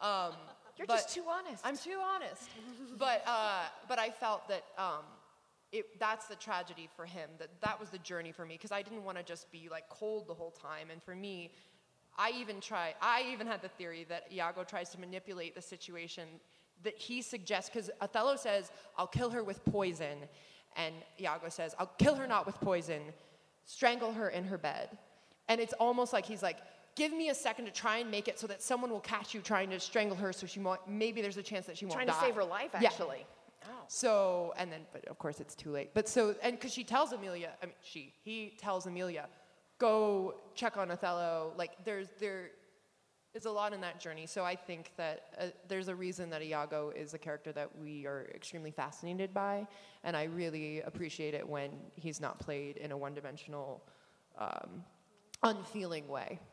[0.00, 0.32] Um,
[0.76, 1.64] You're just too honest.
[1.66, 2.48] I'm too honest.
[2.98, 5.04] but uh, but I felt that um,
[5.72, 7.30] it, that's the tragedy for him.
[7.38, 9.88] That that was the journey for me because I didn't want to just be like
[9.88, 10.88] cold the whole time.
[10.90, 11.52] And for me,
[12.16, 12.94] I even try.
[13.00, 16.28] I even had the theory that Iago tries to manipulate the situation.
[16.82, 20.18] That he suggests because Othello says, "I'll kill her with poison,"
[20.80, 23.02] and Iago says, "I'll kill her not with poison,
[23.64, 24.88] strangle her in her bed."
[25.50, 26.58] And it's almost like he's like,
[26.94, 29.40] give me a second to try and make it so that someone will catch you
[29.40, 32.04] trying to strangle her so she might, maybe there's a chance that she won't die.
[32.04, 32.20] Trying die.
[32.20, 32.82] to save her life, actually.
[32.82, 32.88] Yeah.
[32.88, 33.26] actually.
[33.66, 33.84] Oh.
[33.88, 35.90] So, and then, but of course it's too late.
[35.94, 39.26] But so, and because she tells Emilia, I mean, she, he tells Emilia,
[39.78, 41.52] go check on Othello.
[41.56, 42.50] Like, there's, there
[43.34, 44.26] is a lot in that journey.
[44.26, 48.06] So I think that uh, there's a reason that Iago is a character that we
[48.06, 49.66] are extremely fascinated by.
[50.02, 53.82] And I really appreciate it when he's not played in a one dimensional,
[54.38, 54.84] um,
[55.42, 56.38] unfeeling way.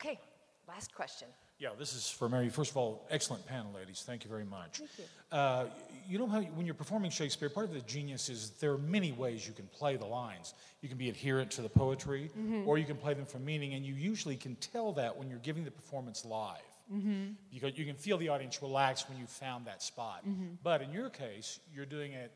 [0.00, 0.20] Okay,
[0.68, 1.26] last question.
[1.58, 2.48] Yeah, this is for Mary.
[2.50, 4.04] First of all, excellent panel, ladies.
[4.06, 4.78] Thank you very much.
[4.78, 5.04] Thank you.
[5.36, 5.66] Uh,
[6.08, 9.10] you know how when you're performing Shakespeare, part of the genius is there are many
[9.10, 10.54] ways you can play the lines.
[10.82, 12.30] You can be adherent to the poetry,
[12.64, 15.40] or you can play them for meaning, and you usually can tell that when you're
[15.40, 16.62] giving the performance live.
[16.94, 17.32] Mm-hmm.
[17.52, 20.24] Because you can feel the audience relax when you found that spot.
[20.62, 22.30] But in your case, you're doing it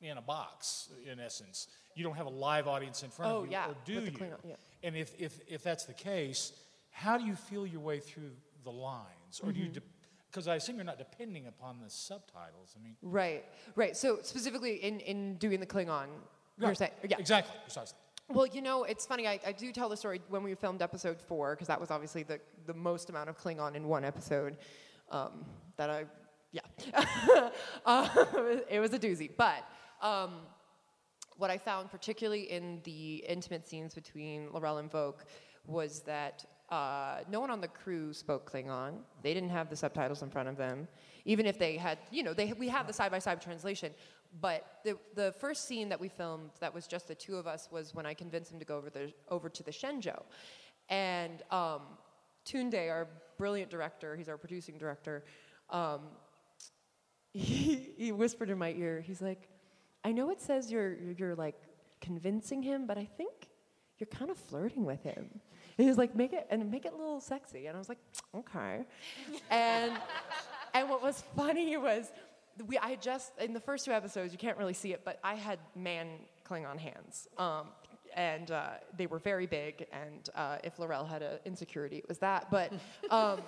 [0.00, 1.68] in a box, in essence.
[1.94, 4.10] You don't have a live audience in front Oh, of you, yeah, or do you?
[4.46, 4.54] Yeah.
[4.82, 6.52] And if, if, if that's the case,
[6.90, 8.30] how do you feel your way through
[8.66, 9.40] the lines?
[9.42, 9.74] Or do Mm-hmm.
[9.74, 9.80] you,
[10.30, 12.74] because I assume you're not depending upon the subtitles.
[12.78, 13.44] I mean, Right,
[13.74, 13.96] right.
[13.96, 16.08] So specifically in, in doing the Klingon,
[16.58, 16.76] you're Right.
[16.76, 17.16] saying, yeah.
[17.18, 17.96] Exactly, precisely.
[18.28, 19.26] Well, you know, it's funny.
[19.28, 22.22] I, I do tell the story when we filmed episode four, because that was obviously
[22.24, 24.58] the, the most amount of Klingon in one episode.
[25.10, 25.44] Um,
[25.76, 26.04] that I,
[26.52, 26.62] yeah.
[27.86, 28.08] um,
[28.68, 29.30] it was a doozy.
[29.36, 29.64] But
[30.02, 30.32] um,
[31.36, 35.14] what I found, particularly in the intimate scenes between L'Rell and Voq,
[35.66, 38.94] was that uh, no one on the crew spoke Klingon.
[39.22, 40.88] They didn't have the subtitles in front of them.
[41.24, 43.92] Even if they had, you know, they, we have the side by side translation.
[44.40, 47.68] But the, the first scene that we filmed that was just the two of us
[47.70, 50.20] was when I convinced him to go over, the, over to the Shenzhou.
[50.88, 51.82] And um,
[52.44, 53.08] Tunde, our
[53.38, 55.24] brilliant director, he's our producing director,
[55.70, 56.02] um,
[57.32, 59.48] he, he whispered in my ear, he's like,
[60.04, 61.56] I know it says you're, you're like
[62.00, 63.48] convincing him, but I think
[63.98, 65.40] you're kind of flirting with him.
[65.78, 67.66] And he was like, make it, and make it a little sexy.
[67.66, 67.98] And I was like,
[68.34, 68.84] okay.
[69.50, 69.92] and,
[70.74, 72.10] and what was funny was,
[72.66, 75.34] we, I just, in the first two episodes, you can't really see it, but I
[75.34, 76.08] had man
[76.48, 77.28] Klingon hands.
[77.36, 77.66] Um,
[78.14, 82.18] and uh, they were very big, and uh, if L'Rell had an insecurity, it was
[82.18, 82.50] that.
[82.50, 82.72] But
[83.10, 83.40] um,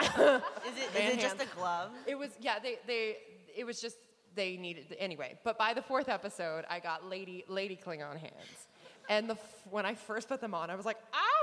[0.00, 0.42] Is
[0.76, 1.90] it, it just a glove?
[2.06, 3.16] it was yeah, they they
[3.56, 3.96] it was just
[4.34, 5.38] they needed anyway.
[5.42, 8.66] But by the fourth episode, I got lady lady Klingon hands,
[9.08, 10.98] and the f- when I first put them on, I was like,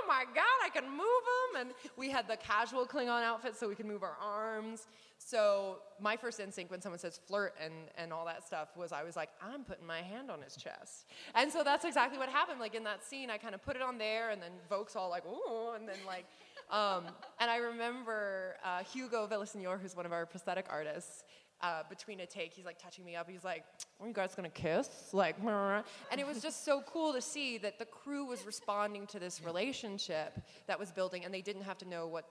[0.06, 1.62] oh my god, I can move them.
[1.62, 4.88] And we had the casual Klingon outfit, so we could move our arms.
[5.18, 9.03] So my first instinct when someone says flirt and and all that stuff was I
[9.03, 12.60] was like, I'm putting my hand on his chest, and so that's exactly what happened.
[12.60, 15.10] Like in that scene, I kind of put it on there, and then Voq's all
[15.10, 16.26] like, ooh, and then like.
[16.72, 17.03] Um,
[17.39, 21.24] and I remember uh, Hugo Villasenor, who's one of our prosthetic artists,
[21.62, 23.30] uh, between a take, he's like touching me up.
[23.30, 23.64] He's like,
[23.99, 27.80] "Are you guys gonna kiss?" Like, and it was just so cool to see that
[27.80, 31.88] the crew was responding to this relationship that was building, and they didn't have to
[31.88, 32.26] know what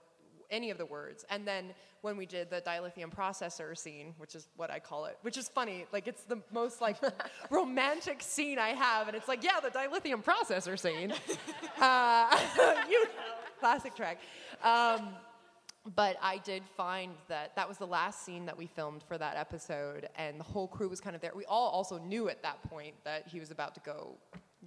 [0.49, 1.25] any of the words.
[1.29, 5.17] And then when we did the dilithium processor scene, which is what I call it,
[5.21, 6.97] which is funny, like it's the most like
[7.49, 11.11] romantic scene I have, and it's like, yeah, the dilithium processor scene.
[11.81, 13.09] uh, you know,
[13.59, 14.19] classic Trek.
[14.63, 15.09] Um,
[15.93, 19.37] but I did find that that was the last scene that we filmed for that
[19.37, 21.31] episode, and the whole crew was kind of there.
[21.35, 24.15] We all also knew at that point that he was about to go,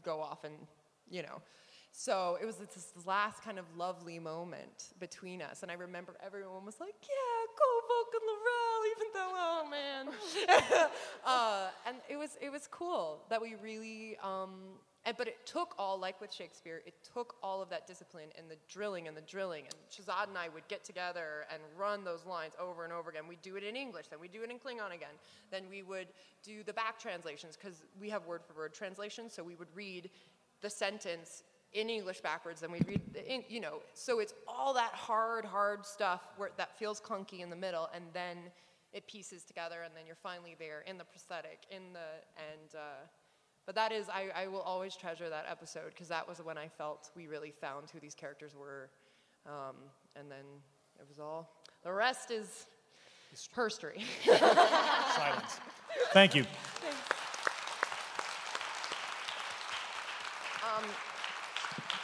[0.02, 0.54] go off, and
[1.10, 1.42] you know,
[1.90, 5.62] so it was this last kind of lovely moment between us.
[5.62, 10.88] And I remember everyone was like, "Yeah, go Vulcan L'Rell," even though, oh man,
[11.26, 14.16] uh, and it was it was cool that we really.
[14.22, 14.78] Um,
[15.08, 18.46] And, but it took all, like with Shakespeare, it took all of that discipline and
[18.50, 19.64] the drilling and the drilling.
[19.64, 23.22] And Shazad and I would get together and run those lines over and over again.
[23.26, 25.16] We'd do it in English, then we'd do it in Klingon again.
[25.50, 26.08] Then we would
[26.42, 29.32] do the back translations because we have word for word translations.
[29.32, 30.10] So we would read
[30.60, 31.42] the sentence
[31.72, 33.80] in English backwards, then we'd read, the, in, you know.
[33.94, 38.04] So it's all that hard, hard stuff where that feels clunky in the middle, and
[38.12, 38.36] then
[38.92, 42.74] it pieces together, and then you're finally there in the prosthetic, in the and.
[42.74, 43.06] Uh,
[43.68, 46.68] but that is, I, I will always treasure that episode because that was when I
[46.68, 48.88] felt we really found who these characters were.
[49.44, 49.76] Um,
[50.16, 50.46] and then
[50.98, 51.50] it was all,
[51.84, 52.66] the rest is
[53.54, 54.04] herstory.
[54.24, 55.60] Silence.
[56.14, 56.46] Thank you.
[60.64, 60.84] Um,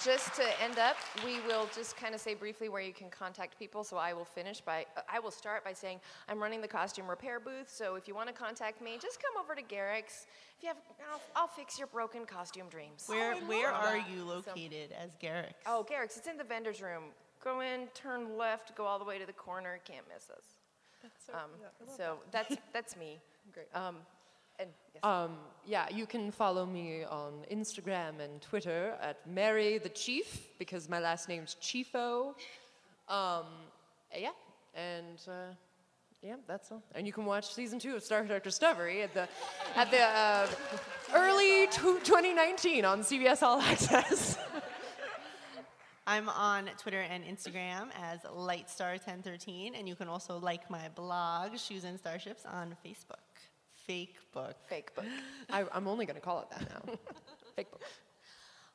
[0.05, 3.59] just to end up, we will just kind of say briefly where you can contact
[3.59, 3.83] people.
[3.85, 7.41] So I will finish by, I will start by saying I'm running the costume repair
[7.41, 7.71] booth.
[7.71, 10.27] So if you want to contact me, just come over to Garrick's.
[10.59, 10.77] If you have,
[11.13, 13.05] I'll, I'll fix your broken costume dreams.
[13.07, 14.11] Where Oh, where are that.
[14.11, 15.55] you So- located as Garrick?
[15.67, 16.17] oh, Garrick's.
[16.17, 17.05] It's in the vendor's room.
[17.43, 19.79] Go in, turn left, go all the way to the corner.
[19.85, 20.45] Can't miss us.
[21.35, 21.51] Um,
[21.97, 23.19] so that's that's me.
[23.53, 23.67] Great.
[23.75, 23.97] Um,
[24.59, 25.05] and yes.
[25.05, 25.37] Um,
[25.67, 31.01] yeah, you can follow me on Instagram and Twitter at Mary the Chief because my
[31.01, 32.35] last name's Chieffo.
[33.09, 33.47] Um,
[34.17, 34.31] yeah,
[34.75, 35.55] and uh,
[36.23, 36.83] yeah, that's all.
[36.95, 39.29] And you can watch season two of Star Trek Discovery at the
[39.77, 40.49] at the uh,
[41.15, 44.39] early tw 2019 on CBS All Access.
[46.07, 51.85] I'm on Twitter and Instagram as Lightstar1013, and you can also like my blog, Shoes
[51.85, 53.34] and Starships, on Facebook.
[53.87, 54.57] Fake book.
[54.68, 55.05] Fake book.
[55.51, 56.95] I, I'm only going to call it that now.
[57.57, 57.82] Fake book.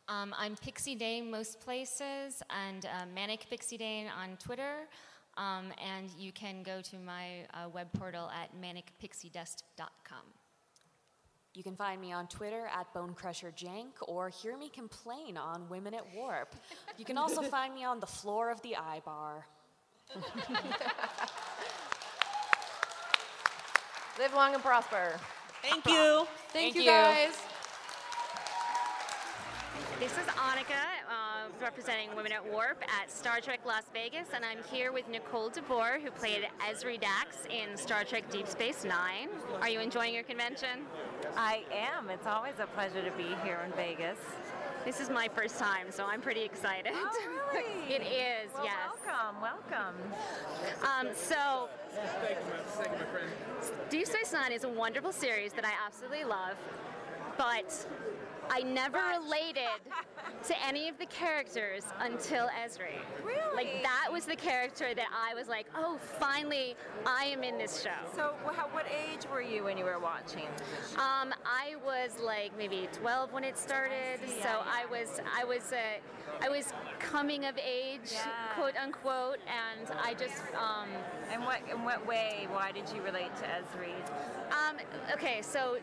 [0.07, 4.87] Um, I'm Pixie Dane most places, and uh, Manic Pixie Dane on Twitter.
[5.37, 10.17] Um, and you can go to my uh, web portal at manicpixiedust.com.
[11.55, 16.05] You can find me on Twitter at BoneCrusherJank or hear me complain on Women at
[16.15, 16.55] Warp.
[16.97, 19.47] You can also find me on the floor of the I bar.
[24.19, 25.13] Live long and prosper.
[25.61, 26.27] Thank you.
[26.51, 26.89] Thank, Thank you you.
[26.89, 27.37] guys.
[29.97, 34.57] This is Anika, uh, representing Women at Warp at Star Trek Las Vegas, and I'm
[34.69, 39.29] here with Nicole DeBoer, who played Ezri Dax in Star Trek Deep Space Nine.
[39.61, 40.85] Are you enjoying your convention?
[41.37, 42.09] I am.
[42.09, 44.19] It's always a pleasure to be here in Vegas.
[44.85, 46.93] This is my first time, so I'm pretty excited.
[46.95, 47.65] Oh, really?
[47.93, 48.75] it is, Well, yes.
[49.05, 49.95] Welcome, welcome.
[50.83, 51.67] Um, so,
[53.89, 56.55] Deep Space Nine is a wonderful series that I absolutely love,
[57.37, 57.85] but
[58.49, 59.63] I never related
[60.47, 62.97] to any of the characters until Ezri.
[63.23, 63.39] Really?
[63.55, 66.75] Like that was the character that I was like, oh, finally,
[67.05, 67.89] I am in this show.
[68.15, 70.47] So, how, what age were you when you were watching?
[70.95, 75.43] Um, I was like maybe 12 when it started, see, so yeah, I was I
[75.43, 75.77] was uh,
[76.41, 78.53] I was coming of age, Yeah.
[78.55, 80.87] quote unquote, and I just um,
[81.31, 82.47] And what, in what way?
[82.51, 83.93] Why did you relate to Ezri?
[84.51, 84.77] Um,
[85.13, 85.77] okay, so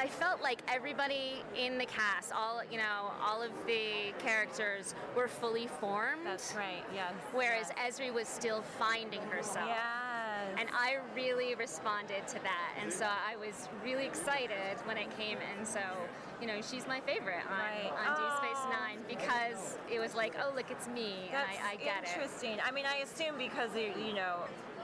[0.00, 5.28] I felt like everybody in the cast, all you know, all of the characters were
[5.28, 6.24] fully formed.
[6.24, 6.82] That's right.
[6.94, 7.12] Yes.
[7.32, 7.98] Whereas yes.
[7.98, 9.68] Ezri was still finding herself.
[9.68, 9.99] Yes.
[10.60, 15.38] And I really responded to that, and so I was really excited when it came.
[15.56, 15.80] And so,
[16.38, 17.90] you know, she's my favorite on, Right.
[18.06, 18.68] on Deep Space Oh.
[18.68, 22.08] Nine because it was like, oh, look, it's me, That's and I, I get it.
[22.10, 22.58] interesting.
[22.62, 24.36] I mean, I assume because you you know,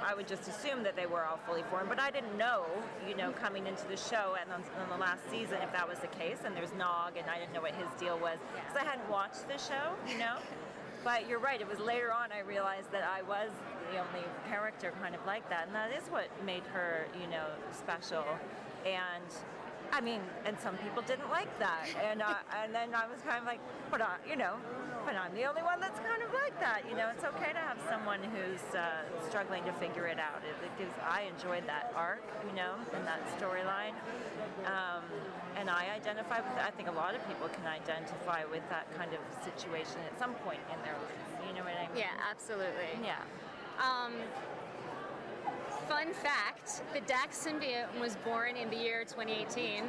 [0.03, 2.65] I would just assume that they were all fully formed, but I didn't know,
[3.07, 5.99] you know, coming into the show and on, on the last season if that was
[5.99, 6.39] the case.
[6.47, 9.47] And there's Nog, and I didn't know what his deal was because I hadn't watched
[9.47, 10.37] the show, you know.
[11.07, 11.61] But you're right.
[11.61, 13.51] It was later on I realized that I was
[13.93, 17.47] the only character kind of like that, and that is what made her, you know,
[17.71, 18.25] special.
[18.85, 19.23] And
[19.93, 23.39] I mean, and some people didn't like that, and uh, and then I was kind
[23.39, 24.57] of like, but I, you know,
[25.07, 26.83] but I'm the only one that's kind of like that.
[26.91, 30.43] You know, it's okay to have someone who's uh, struggling to figure it out.
[30.43, 30.91] It, it gives.
[30.99, 33.95] I enjoyed that arc, you know, and that storyline.
[34.67, 35.07] Um,
[35.55, 36.59] and I identify with.
[36.59, 40.35] I think a lot of people can identify with that kind of situation at some
[40.43, 41.31] point in their lives.
[41.47, 42.03] You know what I mean?
[42.03, 42.99] Yeah, absolutely.
[43.07, 43.23] Yeah.
[43.79, 44.13] Um,
[45.87, 49.87] fun fact: the Dax symbiote was born in the year 2018.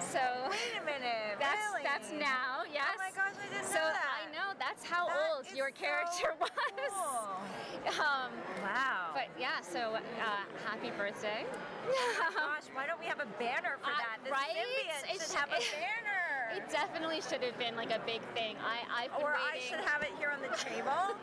[0.00, 1.36] So Wait a minute.
[1.38, 1.84] that's really?
[1.84, 2.88] that's now, yes.
[2.88, 4.19] Oh my gosh, I didn't so know that.
[4.32, 6.50] Know that's how That old your character so was.
[6.94, 7.98] cool.
[8.00, 8.30] Um,
[8.62, 9.10] Wow.
[9.14, 11.44] but yeah, so uh, happy birthday.
[11.88, 14.18] Gosh, why don't we have a banner for Uh, that?
[14.24, 14.54] The right?
[14.54, 16.54] It should sh- have a banner.
[16.54, 18.56] It definitely should have been like a big thing.
[18.62, 21.14] I I've been or I should have it here on the table,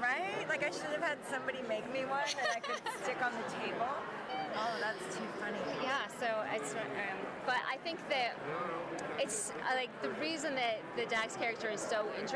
[0.00, 0.46] right?
[0.48, 3.46] Like I should have had somebody make me one that I could stick on the
[3.56, 3.88] table.
[4.56, 5.58] Oh, that's too funny.
[5.82, 8.34] Yeah, so it's, um, but I think that
[9.18, 12.29] it's uh, like the reason that the Dax character is so interesting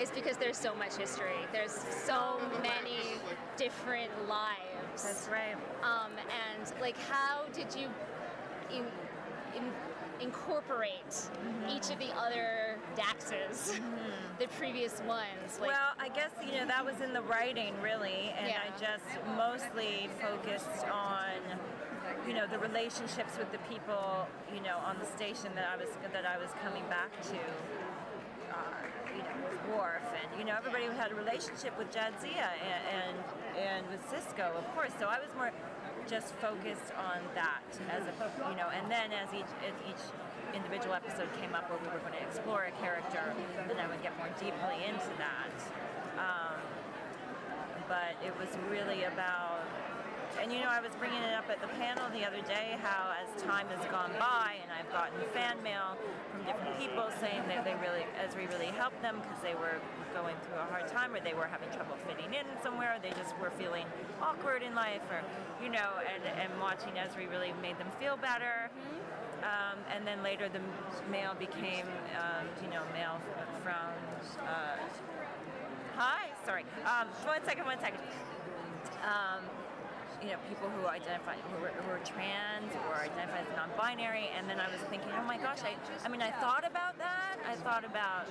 [0.00, 1.46] is because there's so much history.
[1.52, 1.72] There's
[2.04, 3.18] so many
[3.56, 5.02] different lives.
[5.02, 5.56] That's right.
[5.82, 7.88] Um, and like, how did you
[8.70, 8.84] in,
[9.56, 9.70] in,
[10.20, 11.28] incorporate
[11.68, 13.80] each of the other Daxes,
[14.38, 15.58] the previous ones?
[15.60, 19.04] Like, well, I guess you know that was in the writing really, and I just
[19.36, 21.58] mostly focused on
[22.26, 25.88] you know the relationships with the people you know on the station that I was
[26.12, 27.38] that I was coming back to.
[28.52, 28.84] Uh,
[29.16, 33.16] you know, with Worf, and you know everybody had a relationship with Jadzia and, and
[33.56, 34.92] and with Sisko, of course.
[34.98, 35.50] So I was more
[36.08, 38.14] just focused on that as a
[38.50, 40.04] you know, and then as each as each
[40.54, 43.32] individual episode came up where we were going to explore a character,
[43.68, 45.56] then I would get more deeply into that.
[46.20, 46.60] Um,
[47.88, 49.64] but it was really about
[50.40, 53.12] and you know, I was bringing it up at the panel the other day how
[53.18, 55.96] as time has gone by and I've gotten fan mail
[56.30, 59.78] from different people saying that they really, Ezri really helped them because they were
[60.14, 63.14] going through a hard time or they were having trouble fitting in somewhere, or they
[63.16, 63.86] just were feeling
[64.20, 65.20] awkward in life or,
[65.62, 68.70] you know, and, and watching Ezri really made them feel better.
[69.42, 70.62] Um, and then later the
[71.10, 73.18] mail became, um, you know, mail
[73.64, 73.90] from,
[74.46, 74.76] uh,
[75.96, 78.00] hi, sorry, um, one second, one second.
[79.02, 79.42] Um,
[80.22, 84.48] you know, people who identify who were, who were trans or identify as non-binary, and
[84.48, 85.74] then I was thinking, oh my gosh, I,
[86.06, 87.38] I mean, I thought about that.
[87.46, 88.26] I thought about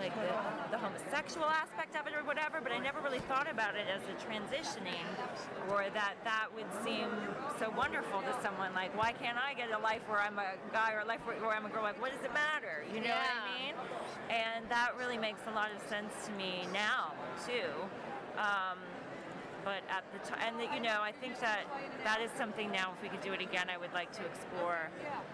[0.00, 0.32] like the,
[0.72, 4.00] the homosexual aspect of it or whatever, but I never really thought about it as
[4.08, 5.04] a transitioning,
[5.68, 7.08] or that that would seem
[7.58, 8.72] so wonderful to someone.
[8.72, 11.36] Like, why can't I get a life where I'm a guy or a life where,
[11.36, 11.82] where I'm a girl?
[11.82, 12.84] Like, what does it matter?
[12.88, 13.74] You know what I mean?
[14.30, 17.12] And that really makes a lot of sense to me now
[17.44, 17.68] too.
[18.40, 18.78] Um,
[19.64, 21.64] but at the time, and you know, I think that
[22.04, 22.92] that is something now.
[22.96, 24.88] If we could do it again, I would like to explore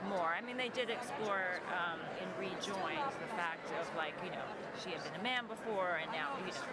[0.08, 0.34] more.
[0.36, 4.44] I mean, they did explore um, in Rejoined the fact of like, you know,
[4.82, 6.66] she had been a man before, and now you know,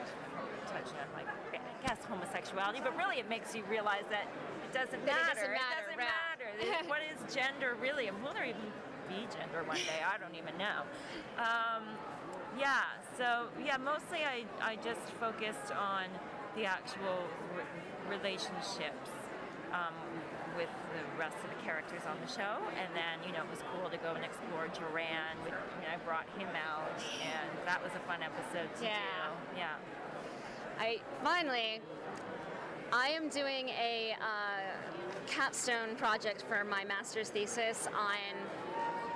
[0.71, 2.81] touching on like, I guess homosexuality.
[2.83, 4.27] But really, it makes you realize that
[4.65, 5.53] it doesn't That it matter.
[5.53, 6.13] doesn't matter, It doesn't right.
[6.29, 6.85] matter.
[6.85, 8.07] It- what is gender really?
[8.07, 8.61] And will there even
[9.09, 10.01] be gender one day?
[10.01, 10.83] I don't even know.
[11.37, 11.83] Um,
[12.59, 12.83] yeah,
[13.17, 16.05] so yeah, mostly I, I just focused on
[16.55, 17.25] the actual
[17.55, 19.09] re- relationships
[19.73, 19.93] um,
[20.55, 23.63] with the rest of the characters on the show, and then you know it was
[23.73, 25.33] cool to go and explore Joran.
[25.43, 26.93] With, you know, I brought him out,
[27.25, 28.93] and that was a fun episode to Yeah.
[29.53, 29.57] do.
[29.57, 29.75] Yeah.
[30.79, 31.81] I finally,
[32.91, 38.17] I am doing a uh, capstone project for my master's thesis on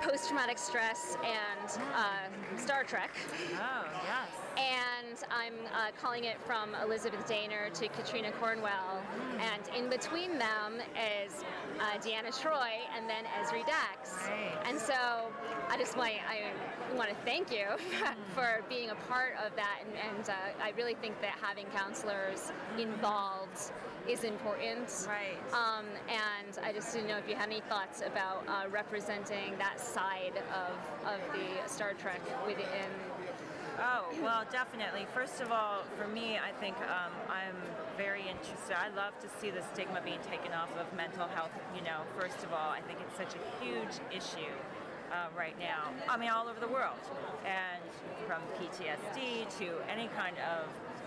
[0.02, 3.10] post-traumatic stress and uh, Star Trek.
[3.54, 4.28] Oh yes.
[4.58, 9.02] And I'm uh, calling it from Elizabeth Dehner to Katrina Cornwell.
[9.40, 10.80] And in between them
[11.24, 11.44] is
[11.78, 14.28] uh, Deanna Troi and then Ezri Dax.
[14.64, 15.30] And so
[15.68, 16.50] I just want I
[16.96, 17.66] want to thank you
[18.34, 19.80] for being a part of that.
[19.86, 20.32] And, and uh,
[20.62, 23.72] I really think that having counselors involved
[24.08, 25.06] is important.
[25.06, 25.36] Right.
[25.52, 29.78] Um, and I just didn't know if you had any thoughts about uh, representing that
[29.78, 32.90] side of, of the Star Trek within
[33.80, 35.06] Oh, well, definitely.
[35.14, 37.54] First of all, for me, I think um, I'm
[37.96, 38.74] very interested.
[38.74, 41.54] I love to see the stigma being taken off of mental health.
[41.76, 44.50] You know, first of all, I think it's such a huge issue
[45.12, 45.94] uh, right now.
[46.08, 46.98] I mean, all over the world.
[47.46, 47.82] And
[48.26, 50.66] from PTSD to any kind of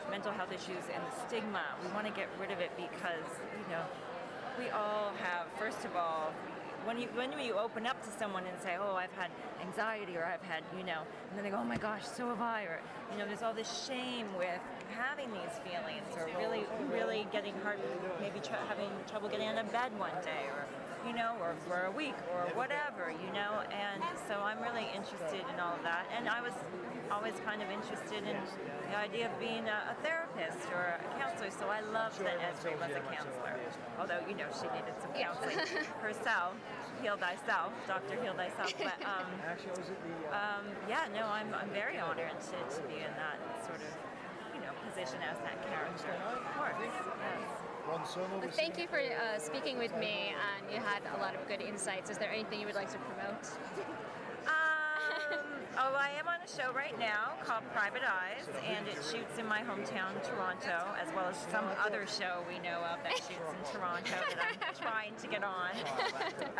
[0.09, 3.67] mental health issues and the stigma, we want to get rid of it because, you
[3.67, 3.83] know,
[4.57, 6.31] we all have, first of all,
[6.85, 10.25] when you when you open up to someone and say, "Oh, I've had anxiety," or
[10.25, 12.79] "I've had," you know, and then they go, "Oh my gosh, so have I," or
[13.11, 14.61] you know, there's all this shame with
[14.97, 17.79] having these feelings, or really, really getting hard,
[18.19, 20.65] maybe tr- having trouble getting out of bed one day, or
[21.05, 23.63] you know, or for a week, or whatever, you know.
[23.71, 26.53] And so I'm really interested in all of that, and I was
[27.11, 28.37] always kind of interested in
[28.89, 31.51] the idea of being a, a therapist or a counselor.
[31.51, 33.59] So I loved that Ezri was a counselor,
[33.99, 35.59] although you know she needed some counseling
[36.05, 36.55] herself.
[37.01, 38.73] Heal thyself, Doctor Heal thyself.
[38.77, 39.25] But um,
[40.29, 43.91] um, yeah, no, I'm, I'm very honored to, to be in that sort of
[44.53, 46.13] you know position as that character.
[46.29, 47.60] Of course, yes.
[47.91, 51.61] Well, thank you for uh, speaking with me, and you had a lot of good
[51.61, 52.09] insights.
[52.09, 53.47] Is there anything you would like to promote?
[54.47, 59.39] Um, Oh, I am on a show right now called Private Eyes, and it shoots
[59.39, 63.47] in my hometown, Toronto, as well as some other show we know of that shoots
[63.49, 65.71] in Toronto that I'm trying to get on.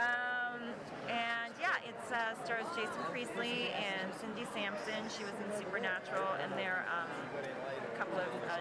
[0.01, 0.73] Um,
[1.07, 5.07] and yeah, it uh, stars Jason Priestley and Cindy Sampson.
[5.09, 8.59] She was in Supernatural, and they're um, a couple of uh,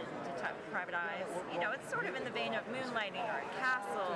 [0.71, 1.27] private eyes.
[1.53, 4.15] You know, it's sort of in the vein of Moonlighting or Castle,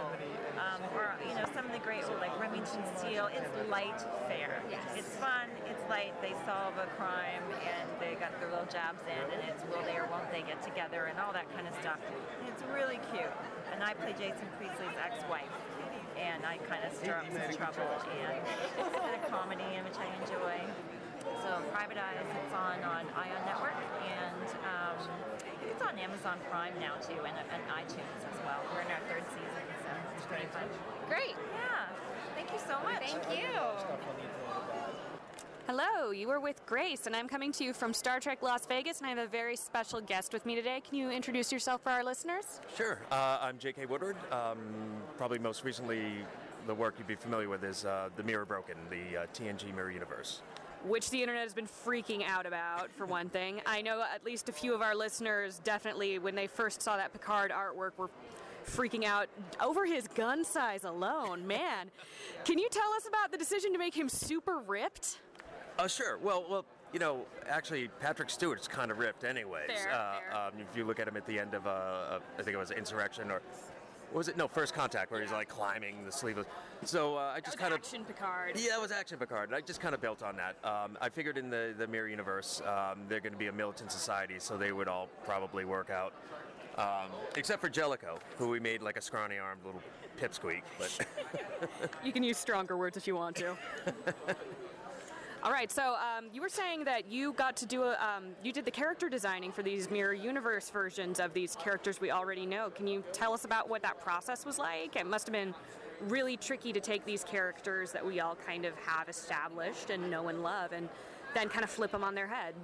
[0.56, 3.28] um, or you know, some of the great like Remington Steele.
[3.34, 3.98] It's light
[4.30, 4.62] fare.
[4.94, 5.50] It's fun.
[5.66, 6.14] It's light.
[6.22, 9.98] They solve a crime and they got their little jabs in, and it's will they
[9.98, 11.98] or won't they get together and all that kind of stuff.
[12.08, 13.34] And it's really cute.
[13.74, 15.50] And I play Jason Priestley's ex-wife.
[16.14, 20.06] And I kind of stir up some trouble, and it's a comedy, in which I
[20.22, 20.56] enjoy.
[21.42, 24.96] So Private Eyes, it's on on Ion Network, and um,
[25.68, 28.60] it's on Amazon Prime now too, and, and iTunes as well.
[28.72, 30.68] We're in our third season, so it's pretty fun.
[31.08, 31.36] Great.
[31.56, 31.88] Yeah.
[32.34, 33.10] Thank you so much.
[33.10, 34.63] Thank you.
[35.66, 38.98] Hello, you are with Grace, and I'm coming to you from Star Trek Las Vegas,
[38.98, 40.82] and I have a very special guest with me today.
[40.86, 42.60] Can you introduce yourself for our listeners?
[42.76, 43.00] Sure.
[43.10, 43.86] Uh, I'm J.K.
[43.86, 44.16] Woodward.
[44.30, 44.58] Um,
[45.16, 46.16] probably most recently,
[46.66, 49.92] the work you'd be familiar with is uh, The Mirror Broken, the uh, TNG Mirror
[49.92, 50.42] Universe.
[50.84, 53.62] Which the internet has been freaking out about, for one thing.
[53.64, 57.14] I know at least a few of our listeners definitely, when they first saw that
[57.14, 58.10] Picard artwork, were
[58.66, 59.28] freaking out
[59.62, 61.46] over his gun size alone.
[61.46, 61.90] Man,
[62.44, 65.20] can you tell us about the decision to make him super ripped?
[65.78, 66.18] Uh, sure.
[66.18, 69.66] Well, well, you know, actually, Patrick Stewart's kind of ripped, anyways.
[69.66, 70.36] Fair, uh, fair.
[70.36, 72.58] Um, if you look at him at the end of, uh, uh, I think it
[72.58, 73.42] was Insurrection, or
[74.12, 74.36] what was it?
[74.36, 76.46] No, First Contact, where he's like climbing the sleeveless.
[76.84, 78.52] So uh, I just kind of action Picard.
[78.54, 79.48] Yeah, it was Action Picard.
[79.48, 80.56] and I just kind of built on that.
[80.62, 83.90] Um, I figured in the, the Mirror Universe, um, they're going to be a militant
[83.90, 86.12] society, so they would all probably work out.
[86.78, 89.82] Um, except for Jellico, who we made like a scrawny armed little
[90.20, 90.62] pipsqueak.
[90.78, 91.06] But
[92.04, 93.56] You can use stronger words if you want to.
[95.44, 98.50] All right, so um, you were saying that you got to do a, um, you
[98.50, 102.70] did the character designing for these mirror universe versions of these characters we already know.
[102.70, 104.96] Can you tell us about what that process was like?
[104.96, 105.54] It must have been
[106.08, 110.28] really tricky to take these characters that we all kind of have established and know
[110.28, 110.88] and love, and
[111.34, 112.54] then kind of flip them on their head.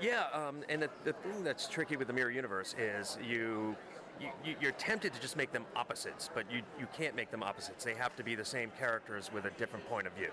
[0.00, 3.76] Yeah, um, and the, the thing that's tricky with the mirror universe is you,
[4.18, 7.84] you you're tempted to just make them opposites, but you you can't make them opposites.
[7.84, 10.30] They have to be the same characters with a different point of view.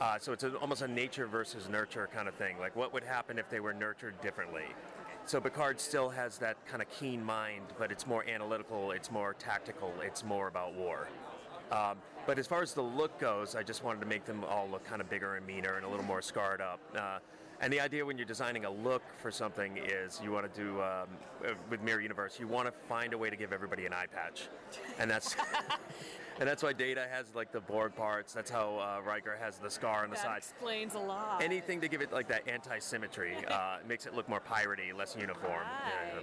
[0.00, 2.58] Uh, so it's a, almost a nature versus nurture kind of thing.
[2.58, 4.64] Like what would happen if they were nurtured differently?
[5.24, 9.34] So Picard still has that kind of keen mind, but it's more analytical, it's more
[9.34, 11.08] tactical, it's more about war.
[11.72, 14.68] Um, but as far as the look goes, I just wanted to make them all
[14.70, 16.78] look kind of bigger and meaner and a little more scarred up.
[16.94, 17.18] Uh,
[17.60, 20.80] and the idea when you're designing a look for something is you want to do
[20.82, 21.08] um,
[21.70, 24.48] with Mirror Universe, you want to find a way to give everybody an eye patch,
[24.98, 25.34] and that's
[26.38, 28.32] and that's why Data has like the board parts.
[28.32, 30.38] That's how uh, Riker has the scar on the that side.
[30.38, 31.42] explains a lot.
[31.42, 35.64] Anything to give it like that anti-symmetry uh, makes it look more piratey, less uniform.
[36.14, 36.20] Yeah.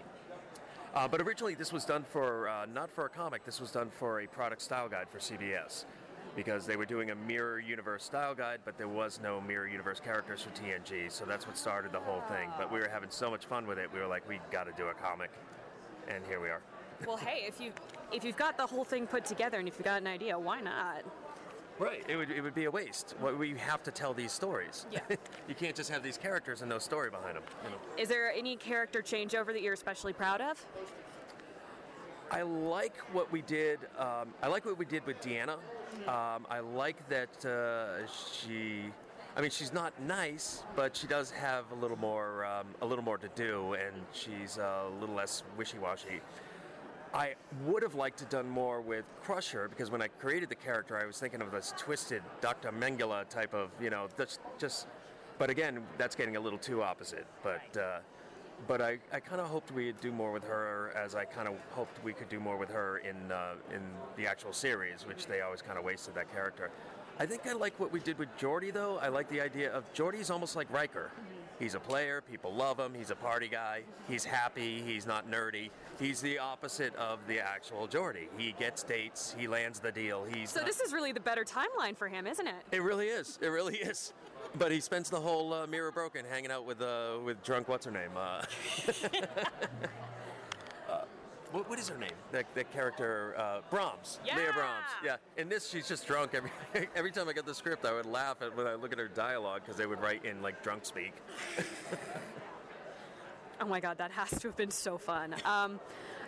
[0.94, 3.44] Uh, but originally, this was done for uh, not for a comic.
[3.44, 5.86] This was done for a product style guide for CBS,
[6.36, 10.00] because they were doing a mirror universe style guide, but there was no mirror universe
[10.00, 11.12] characters for TNG.
[11.12, 12.50] So that's what started the whole thing.
[12.60, 13.92] But we were having so much fun with it.
[13.92, 15.32] We were like, we got to do a comic,
[16.08, 16.62] and here we are.
[17.08, 17.72] Well, hey, if you
[18.12, 20.62] if you've got the whole thing put together and if you've got an idea, why
[20.62, 21.04] not?
[21.80, 22.04] Right.
[22.08, 23.16] It would, it would be a waste.
[23.20, 24.86] Well, we have to tell these stories.
[24.92, 25.00] Yeah.
[25.48, 27.44] you can't just have these characters and no story behind them.
[27.64, 27.76] You know?
[27.98, 30.64] Is there any character changeover that you're especially proud of?
[32.32, 33.80] I like what we did.
[33.98, 35.58] Um, I like what we did with Deanna.
[36.08, 38.86] Um, I like that uh, she.
[39.36, 43.04] I mean, she's not nice, but she does have a little more, um, a little
[43.04, 46.22] more to do, and she's a little less wishy-washy.
[47.14, 47.36] I
[47.66, 51.06] would have liked to done more with Crusher because when I created the character, I
[51.06, 52.72] was thinking of this twisted Dr.
[52.72, 54.88] Mengele type of, you know, just, just.
[55.38, 57.28] But again, that's getting a little too opposite.
[57.44, 58.00] But, uh,
[58.68, 61.56] but I, I kind of hoped we'd do more with her, as I kind of
[61.72, 63.82] hoped we could do more with her in, uh, in
[64.16, 66.72] the actual series, which they always kind of wasted that character.
[67.20, 68.98] I think I like what we did with Geordi, though.
[68.98, 71.12] I like the idea of Geordi's almost like Riker.
[71.60, 75.70] He's a player, people love him, he's a party guy, he's happy, he's not nerdy.
[76.00, 78.28] He's the opposite of the actual Geordi.
[78.38, 81.44] He gets dates, he lands the deal, he's So not- this is really the better
[81.46, 82.64] timeline for him, isn't it?
[82.72, 83.38] It really is.
[83.42, 84.14] It really is.
[84.56, 87.86] But he spends the whole uh, mirror broken hanging out with uh, with drunk what's
[87.86, 88.12] her name.
[88.16, 88.44] Uh,
[91.54, 92.10] what, what is her name?
[92.32, 94.20] That, that character uh, Brahms.
[94.26, 94.52] Leah Yeah.
[94.52, 94.90] Brahms.
[95.04, 95.16] Yeah.
[95.38, 96.32] In this, she's just drunk.
[96.34, 96.52] Every
[96.96, 99.08] every time I get the script, I would laugh at when I look at her
[99.08, 101.14] dialogue because they would write in like drunk speak.
[103.62, 105.34] Oh my god, that has to have been so fun.
[105.46, 105.80] Um,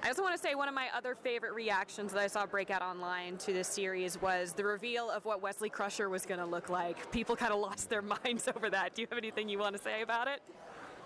[0.03, 2.69] I also want to say one of my other favorite reactions that I saw break
[2.69, 6.45] out online to this series was the reveal of what Wesley Crusher was going to
[6.45, 7.11] look like.
[7.11, 8.95] People kind of lost their minds over that.
[8.95, 10.41] Do you have anything you want to say about it?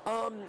[0.05, 0.43] Um,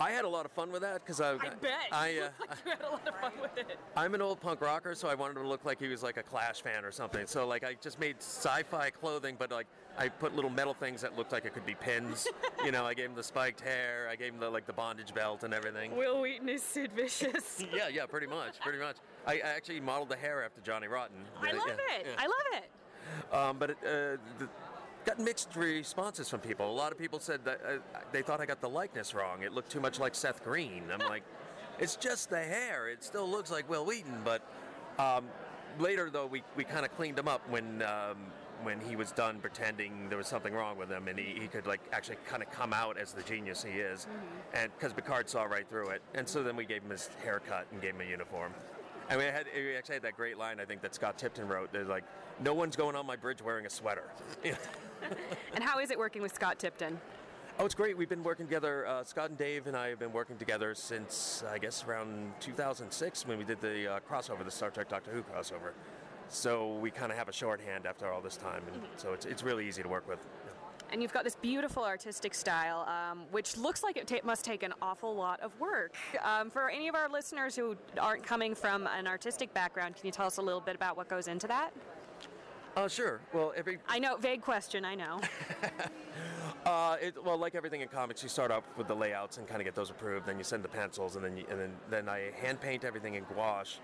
[0.00, 1.72] I had a lot of fun with that because I, I bet.
[1.90, 3.78] I, You uh, like you had a lot of fun with it.
[3.96, 6.16] I'm an old punk rocker, so I wanted him to look like he was like
[6.16, 7.26] a Clash fan or something.
[7.26, 9.66] So like I just made sci-fi clothing, but like
[9.98, 12.28] I put little metal things that looked like it could be pins.
[12.64, 15.12] you know, I gave him the spiked hair, I gave him the like the bondage
[15.14, 15.96] belt and everything.
[15.96, 17.64] Wil Wheaton is Sid Vicious.
[17.74, 18.96] yeah, yeah, pretty much, pretty much.
[19.26, 21.16] I, I actually modeled the hair after Johnny Rotten.
[21.42, 22.06] I love Yeah, it.
[22.06, 22.12] yeah.
[22.18, 22.32] I love
[22.62, 23.34] it.
[23.34, 24.48] Um, but it, uh, the,
[25.04, 26.70] got mixed responses from people.
[26.70, 29.42] A lot of people said that uh, they thought I got the likeness wrong.
[29.42, 30.84] It looked too much like Seth Green.
[30.92, 31.22] I'm like,
[31.78, 32.88] it's just the hair.
[32.88, 34.20] It still looks like Wil Wheaton.
[34.24, 34.42] But
[34.98, 35.26] um,
[35.78, 38.16] later, though, we, we kind of cleaned him up when um,
[38.62, 41.66] when he was done pretending there was something wrong with him, and he, he could
[41.66, 44.06] like actually kind of come out as the genius he is,
[44.54, 46.02] and because Picard saw right through it.
[46.14, 48.52] And so then we gave him his haircut and gave him a uniform.
[49.10, 51.72] And we had we actually had that great line I think that Scott Tipton wrote.
[51.72, 52.04] There's like,
[52.40, 54.04] no one's going on my bridge wearing a sweater.
[55.54, 57.00] And how is it working with Scott Tipton?
[57.58, 57.98] Oh, it's great.
[57.98, 58.86] We've been working together.
[58.86, 63.26] Uh, Scott and Dave and I have been working together since I guess around 2006
[63.26, 65.72] when we did the uh, crossover, the Star Trek Doctor Who crossover.
[66.28, 69.42] So we kind of have a shorthand after all this time, and so it's, it's
[69.42, 70.24] really easy to work with.
[70.92, 74.62] And you've got this beautiful artistic style, um, which looks like it ta- must take
[74.62, 75.96] an awful lot of work.
[76.22, 80.12] Um, for any of our listeners who aren't coming from an artistic background, can you
[80.12, 81.72] tell us a little bit about what goes into that?
[82.78, 83.20] Uh, sure.
[83.32, 85.20] Well, every I know, vague question, I know.
[86.66, 89.58] Uh, it, well, like everything in comics, you start off with the layouts and kind
[89.60, 90.26] of get those approved.
[90.26, 93.14] Then you send the pencils, and then you, and then then I hand paint everything
[93.14, 93.78] in gouache.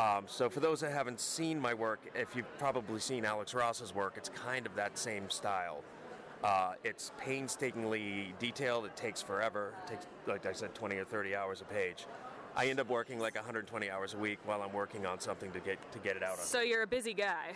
[0.00, 3.94] Um, so for those that haven't seen my work, if you've probably seen Alex Ross's
[3.94, 5.84] work, it's kind of that same style.
[6.42, 8.86] Uh, it's painstakingly detailed.
[8.86, 9.74] It takes forever.
[9.84, 12.06] It takes, like I said, 20 or 30 hours a page.
[12.56, 15.60] I end up working like 120 hours a week while I'm working on something to
[15.60, 16.44] get to get it out on.
[16.44, 17.52] So you're a busy guy.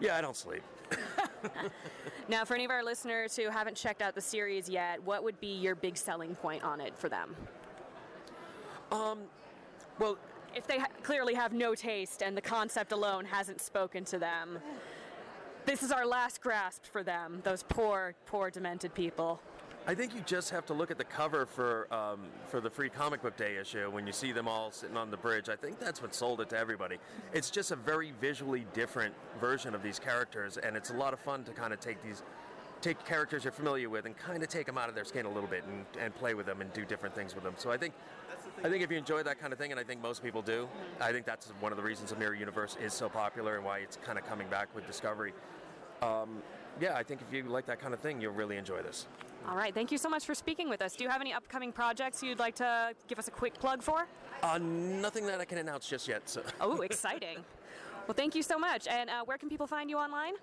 [0.00, 0.62] Yeah, I don't sleep.
[2.26, 5.38] Now, for any of our listeners who haven't checked out the series yet, what would
[5.40, 7.36] be your big selling point on it for them?
[8.90, 9.18] Um,
[9.98, 10.16] well,
[10.54, 14.58] if they ha- clearly have no taste and the concept alone hasn't spoken to them,
[15.66, 19.40] this is our last grasp for them, those poor, poor, demented people.
[19.86, 22.88] I think you just have to look at the cover for um, for the free
[22.88, 25.50] comic book day issue when you see them all sitting on the bridge.
[25.50, 26.96] I think that's what sold it to everybody.
[27.34, 31.20] It's just a very visually different version of these characters, and it's a lot of
[31.20, 32.22] fun to kind of take these
[32.80, 35.30] take characters you're familiar with and kind of take them out of their skin a
[35.30, 37.54] little bit and, and play with them and do different things with them.
[37.58, 37.92] So I think
[38.64, 40.66] I think if you enjoy that kind of thing, and I think most people do,
[40.98, 43.80] I think that's one of the reasons the Mirror Universe is so popular and why
[43.80, 45.34] it's kind of coming back with Discovery.
[46.00, 46.42] Um,
[46.80, 49.06] yeah, I think if you like that kind of thing, you'll really enjoy this.
[49.48, 50.96] All right, thank you so much for speaking with us.
[50.96, 54.06] Do you have any upcoming projects you'd like to give us a quick plug for?
[54.42, 56.22] Uh, nothing that I can announce just yet.
[56.28, 56.42] So.
[56.60, 57.38] Oh, exciting.
[58.08, 58.86] well, thank you so much.
[58.88, 60.34] And uh, where can people find you online?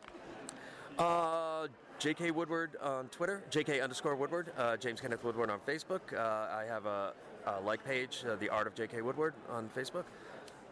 [0.99, 1.67] Uh,
[1.99, 6.01] JK Woodward on Twitter, JK underscore Woodward, uh, James Kenneth Woodward on Facebook.
[6.13, 6.19] Uh,
[6.55, 7.13] I have a,
[7.47, 10.03] a like page, uh, The Art of JK Woodward on Facebook.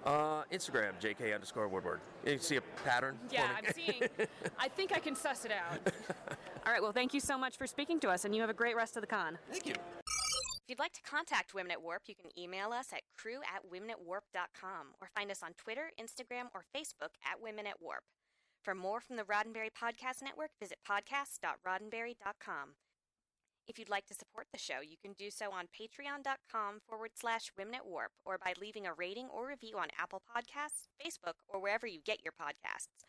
[0.05, 1.99] Uh, Instagram, JK underscore Woodward.
[2.25, 3.17] You see a pattern?
[3.29, 3.47] Yeah?
[3.89, 4.27] I'm.
[4.59, 5.79] I think I can suss it out.
[6.65, 8.53] All right, well, thank you so much for speaking to us, and you have a
[8.53, 9.37] great rest of the con.
[9.51, 9.73] Thank you.
[9.73, 13.63] If you'd like to contact Women at Warp, you can email us at crew at
[13.65, 18.03] womenatwarp.com or find us on Twitter, Instagram, or Facebook at Women at Warp.
[18.63, 22.75] For more from the Roddenberry Podcast Network, visit podcast.roddenberry.com.
[23.69, 27.51] If you'd like to support the show, you can do so on patreon.com forward slash
[27.57, 31.61] women at warp or by leaving a rating or review on Apple Podcasts, Facebook, or
[31.61, 33.08] wherever you get your podcasts.